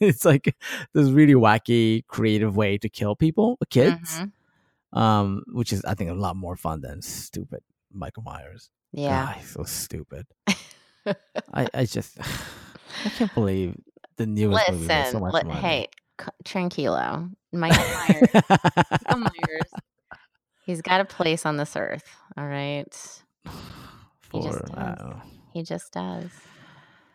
it's 0.00 0.26
like 0.26 0.54
this 0.92 1.08
really 1.08 1.32
wacky, 1.34 2.06
creative 2.06 2.54
way 2.54 2.76
to 2.76 2.88
kill 2.90 3.16
people, 3.16 3.56
kids 3.70 4.18
Mhm. 4.20 4.32
Um, 4.92 5.42
which 5.52 5.72
is 5.72 5.84
I 5.84 5.94
think 5.94 6.10
a 6.10 6.14
lot 6.14 6.36
more 6.36 6.56
fun 6.56 6.80
than 6.80 7.02
stupid 7.02 7.60
Michael 7.92 8.22
Myers. 8.22 8.70
Yeah. 8.92 9.26
God, 9.26 9.36
he's 9.36 9.50
so 9.50 9.62
stupid. 9.64 10.26
I 11.54 11.68
I 11.74 11.84
just 11.84 12.18
I 13.04 13.08
can't 13.10 13.32
believe 13.34 13.76
the 14.16 14.26
newest 14.26 14.70
movie 14.70 14.80
was 14.80 14.88
so 14.88 14.94
Listen, 14.98 15.20
much 15.20 15.32
let, 15.34 15.46
money. 15.46 15.60
hey, 15.60 15.88
c- 16.20 16.26
tranquilo. 16.44 17.30
Michael 17.52 17.84
Myers, 17.84 18.28
Michael 18.34 19.18
Myers, 19.20 19.70
he's 20.66 20.82
got 20.82 21.00
a 21.00 21.04
place 21.04 21.46
on 21.46 21.56
this 21.56 21.76
earth. 21.76 22.04
All 22.36 22.46
right, 22.46 23.22
He 24.32 24.42
just 24.42 24.58
For 24.58 24.66
does. 24.74 25.14
he 25.54 25.62
just 25.62 25.92
does. 25.92 26.30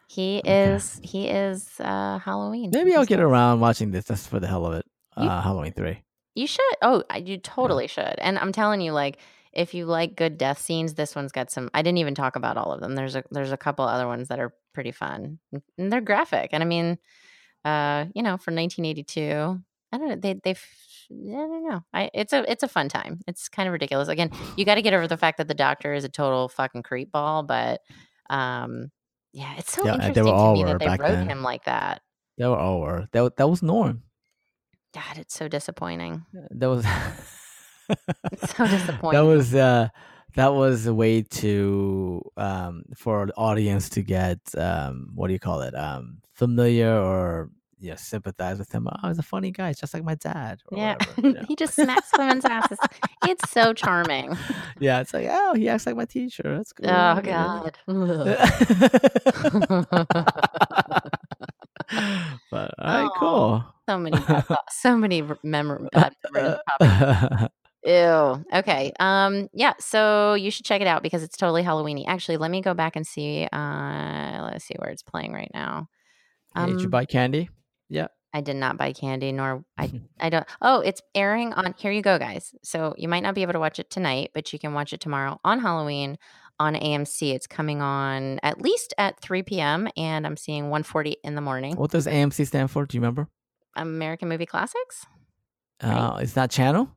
He 0.08 0.40
Okay. 0.40 0.74
is. 0.74 1.00
He 1.04 1.28
is 1.28 1.70
uh 1.80 2.18
Halloween. 2.20 2.72
maybe 2.74 2.96
I'll 2.96 3.06
get 3.06 3.20
around 3.20 3.60
watching 3.60 3.92
this 3.92 4.06
just 4.06 4.28
for 4.30 4.40
the 4.40 4.48
hell 4.48 4.66
of 4.66 4.74
it. 4.74 4.86
You- 5.18 5.24
Uh, 5.30 5.42
Halloween 5.42 5.74
three. 5.74 6.02
You 6.36 6.48
should. 6.48 6.76
Oh, 6.82 7.04
you 7.18 7.38
totally 7.38 7.88
should. 7.88 8.16
And 8.20 8.40
I'm 8.40 8.52
telling 8.52 8.82
you, 8.82 8.92
like, 8.92 9.20
if 9.52 9.74
you 9.74 9.86
like 9.86 10.16
good 10.16 10.38
death 10.38 10.60
scenes, 10.60 10.96
this 10.96 11.16
one's 11.16 11.32
got 11.32 11.52
some. 11.52 11.70
I 11.74 11.82
didn't 11.82 12.00
even 12.00 12.16
talk 12.16 12.36
about 12.36 12.58
all 12.58 12.72
of 12.72 12.82
them. 12.82 12.96
There's 12.96 13.16
a 13.16 13.24
there's 13.32 13.52
a 13.52 13.58
couple 13.58 13.86
other 13.86 14.08
ones 14.08 14.30
that 14.30 14.40
are 14.40 14.54
pretty 14.74 14.92
fun, 14.92 15.40
and 15.78 15.92
they're 15.92 16.02
graphic. 16.02 16.50
And 16.54 16.64
I 16.64 16.66
mean, 16.66 16.98
uh, 17.64 18.06
you 18.16 18.24
know, 18.24 18.38
for 18.38 18.52
1982, 18.52 19.60
I 19.92 19.98
don't 19.98 20.10
know. 20.10 20.16
They 20.16 20.34
they. 20.44 20.56
I 21.12 21.16
don't 21.36 21.70
know. 21.70 21.84
I 21.94 22.10
it's 22.14 22.34
a 22.34 22.50
it's 22.52 22.64
a 22.64 22.68
fun 22.68 22.90
time. 22.90 23.22
It's 23.28 23.48
kind 23.48 23.68
of 23.68 23.74
ridiculous. 23.74 24.08
Again, 24.08 24.32
you 24.58 24.66
got 24.66 24.76
to 24.76 24.82
get 24.82 24.94
over 24.94 25.08
the 25.08 25.18
fact 25.18 25.38
that 25.38 25.48
the 25.48 25.54
doctor 25.54 25.94
is 25.94 26.04
a 26.04 26.10
total 26.10 26.50
fucking 26.50 26.82
creep 26.84 27.12
ball, 27.12 27.44
but 27.44 27.82
um, 28.32 28.90
yeah, 29.34 29.54
it's 29.58 29.72
so 29.72 29.86
Yeah, 29.86 29.94
and 29.94 30.02
they 30.02 30.08
interesting 30.08 30.26
were 30.26 30.32
to 30.32 30.36
all 30.36 30.54
me 30.56 30.64
were 30.64 30.70
that 30.72 30.80
they 30.80 30.88
wrote 30.88 31.10
then. 31.10 31.28
him 31.30 31.44
like 31.44 31.66
that. 31.66 32.02
They 32.40 32.48
were 32.48 32.60
over. 32.60 33.08
That 33.12 33.36
that 33.38 33.48
was 33.48 33.62
Norm. 33.62 34.02
God, 34.94 35.18
it's 35.18 35.34
so 35.36 35.48
disappointing. 35.48 36.26
That 36.52 36.68
was 36.70 36.86
so 38.56 38.68
disappointing. 38.68 39.12
That 39.20 39.26
was 39.26 39.56
uh 39.56 39.90
that 40.36 40.54
was 40.54 40.86
a 40.88 40.94
way 40.94 41.22
to 41.24 42.22
um 42.38 42.84
for 42.96 43.26
the 43.28 43.36
audience 43.36 43.90
to 43.90 44.02
get 44.02 44.40
um 44.58 45.10
what 45.16 45.28
do 45.28 45.34
you 45.34 45.40
call 45.40 45.62
it 45.62 45.76
um 45.76 46.18
familiar 46.34 46.92
or 46.96 47.50
yeah 47.80 47.96
sympathize 47.96 48.60
with 48.60 48.72
him. 48.72 48.88
Oh, 48.88 49.08
he's 49.08 49.18
a 49.20 49.24
funny 49.24 49.52
guy, 49.52 49.70
it's 49.72 49.80
just 49.82 49.94
like 49.94 50.04
my 50.04 50.16
dad. 50.16 50.62
Or 50.68 50.78
Yeah, 50.78 50.94
whatever, 50.96 51.22
you 51.28 51.34
know? 51.40 51.42
he 51.48 51.56
just 51.56 51.74
smacks 51.76 52.10
women's 52.18 52.46
asses. 52.46 52.78
It's 53.26 53.50
so 53.52 53.74
charming. 53.74 54.38
yeah, 54.80 55.02
it's 55.02 55.14
like 55.14 55.28
oh 55.30 55.54
he 55.56 55.70
acts 55.70 55.86
like 55.88 55.96
my 55.96 56.06
teacher. 56.06 56.56
That's 56.56 56.72
cool. 56.72 56.88
Oh. 56.88 57.22
God. 57.22 57.78
but 62.50 62.74
all 62.80 62.86
right, 62.86 63.06
Aw. 63.06 63.20
cool. 63.20 63.66
so 63.88 63.93
many, 64.04 64.18
so 64.70 64.98
many 64.98 65.22
r- 65.24 65.38
bad 65.92 66.14
memories. 66.24 66.58
Ew. 67.86 68.46
Okay. 68.54 68.94
Um. 69.00 69.50
Yeah. 69.54 69.74
So 69.80 70.36
you 70.36 70.52
should 70.52 70.66
check 70.66 70.80
it 70.82 70.88
out 70.88 71.04
because 71.04 71.22
it's 71.22 71.36
totally 71.36 71.64
Halloweeny. 71.64 72.06
Actually, 72.08 72.38
let 72.38 72.50
me 72.52 72.62
go 72.62 72.74
back 72.74 72.96
and 72.96 73.06
see. 73.06 73.48
Uh. 73.52 74.48
Let's 74.52 74.64
see 74.66 74.76
where 74.78 74.90
it's 74.90 75.04
playing 75.04 75.34
right 75.34 75.52
now. 75.54 75.88
Hey, 76.56 76.68
Did 76.68 76.80
you 76.80 76.86
Um, 76.86 76.92
buy 76.92 77.06
candy? 77.06 77.50
Yeah. 77.90 78.08
I 78.36 78.42
did 78.42 78.56
not 78.56 78.78
buy 78.78 78.94
candy, 78.94 79.32
nor 79.34 79.66
I. 79.78 79.92
I 80.20 80.30
don't. 80.30 80.46
Oh, 80.62 80.80
it's 80.80 81.02
airing 81.14 81.52
on. 81.54 81.74
Here 81.78 81.92
you 81.92 82.02
go, 82.02 82.18
guys. 82.18 82.54
So 82.64 82.94
you 82.98 83.08
might 83.10 83.24
not 83.24 83.36
be 83.36 83.42
able 83.42 83.54
to 83.54 83.60
watch 83.60 83.80
it 83.80 83.90
tonight, 83.90 84.32
but 84.34 84.54
you 84.54 84.60
can 84.60 84.74
watch 84.74 84.94
it 84.94 85.02
tomorrow 85.02 85.40
on 85.44 85.60
Halloween 85.60 86.18
on 86.60 86.76
AMC. 86.76 87.34
It's 87.34 87.48
coming 87.48 87.82
on 87.82 88.40
at 88.44 88.62
least 88.62 88.94
at 88.98 89.20
3 89.20 89.44
p.m. 89.44 89.90
and 89.98 90.26
I'm 90.26 90.38
seeing 90.38 90.66
1:40 90.70 91.16
in 91.26 91.36
the 91.36 91.42
morning. 91.42 91.76
What 91.76 91.92
does 91.92 92.08
AMC 92.08 92.48
stand 92.48 92.72
for? 92.72 92.86
Do 92.86 92.96
you 92.96 93.02
remember? 93.02 93.28
American 93.76 94.30
Movie 94.30 94.46
Classics. 94.46 95.06
Right. 95.82 95.92
Uh, 95.98 96.18
is 96.18 96.34
that 96.34 96.52
channel? 96.52 96.90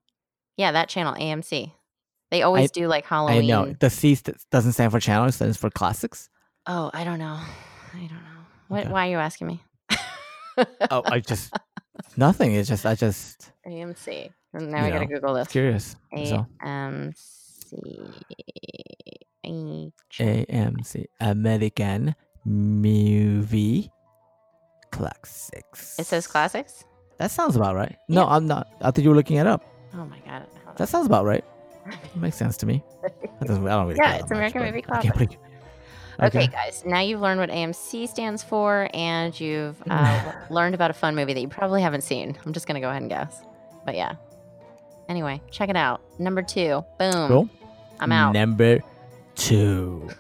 Yeah, 0.57 0.73
that 0.73 0.89
channel 0.89 1.15
AMC. 1.15 1.73
They 2.31 2.43
always 2.43 2.71
do 2.71 2.89
like 2.89 3.05
Halloween. 3.07 3.45
I 3.45 3.47
know 3.47 3.73
the 3.79 3.91
C 3.91 4.15
st- 4.15 4.37
doesn't 4.51 4.73
stand 4.73 4.91
for 4.93 4.99
channel; 5.01 5.27
it 5.27 5.33
stands 5.33 5.57
for 5.57 5.71
classics. 5.71 6.29
Oh, 6.67 6.91
I 6.93 7.05
don't 7.05 7.19
know. 7.19 7.39
I 7.95 7.99
don't 7.99 8.11
know. 8.11 8.41
What? 8.69 8.81
Okay. 8.85 8.93
Why 8.93 9.07
are 9.07 9.11
you 9.11 9.19
asking 9.19 9.47
me? 9.47 9.63
Oh, 10.91 11.03
I 11.05 11.21
just 11.21 11.53
nothing. 12.17 12.55
It's 12.55 12.69
just 12.69 12.85
I 12.85 12.95
just 12.95 13.53
AMC. 13.67 14.31
Now 14.55 14.85
I 14.85 14.91
gotta 14.91 15.07
Google 15.07 15.35
this. 15.35 15.49
curious. 15.49 15.97
AMC. 16.13 16.47
AMC 20.19 21.05
American 21.21 22.15
Movie 22.45 23.91
Classics. 24.91 25.99
It 25.99 26.07
says 26.07 26.27
classics. 26.27 26.85
that 27.19 27.31
sounds 27.31 27.57
about 27.57 27.75
right. 27.75 27.97
No, 28.09 28.27
I'm 28.27 28.47
not. 28.47 28.69
I 28.81 28.91
thought 28.91 29.03
you 29.05 29.11
were 29.11 29.17
looking 29.17 29.37
it 29.37 29.47
up. 29.47 29.65
Oh 29.95 30.05
my 30.07 30.19
god. 30.21 30.47
That 30.77 30.89
sounds 30.89 31.07
about 31.07 31.25
right. 31.25 31.45
It 31.87 32.17
makes 32.17 32.37
sense 32.37 32.57
to 32.59 32.67
me. 32.67 32.83
I 33.41 33.45
don't 33.45 33.63
really 33.63 33.97
Yeah, 33.97 34.15
it's 34.17 34.23
much, 34.25 34.33
American 34.33 34.61
but 34.63 34.67
Movie 34.67 34.83
can't 34.83 35.15
Classics. 35.15 35.37
Okay, 36.21 36.47
guys. 36.47 36.83
Now 36.87 37.01
you've 37.01 37.21
learned 37.21 37.39
what 37.41 37.51
AMC 37.51 38.09
stands 38.09 38.43
for, 38.43 38.89
and 38.95 39.39
you've 39.39 39.77
uh, 39.91 40.33
learned 40.51 40.75
about 40.75 40.91
a 40.91 40.95
fun 40.95 41.15
movie 41.15 41.35
that 41.35 41.41
you 41.41 41.49
probably 41.49 41.83
haven't 41.83 42.01
seen. 42.03 42.37
I'm 42.45 42.53
just 42.53 42.67
gonna 42.67 42.81
go 42.81 42.89
ahead 42.89 43.03
and 43.03 43.11
guess, 43.11 43.43
but 43.85 43.95
yeah. 43.95 44.15
Anyway, 45.09 45.41
check 45.51 45.69
it 45.69 45.77
out. 45.77 46.01
Number 46.19 46.43
two. 46.43 46.85
Boom. 46.99 47.29
Cool. 47.29 47.49
I'm 48.01 48.11
out. 48.13 48.33
Number 48.33 48.81
two. 49.37 50.11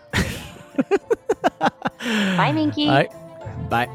Bye, 1.98 2.52
Minky. 2.52 2.86
Right. 2.88 3.10
Bye. 3.68 3.88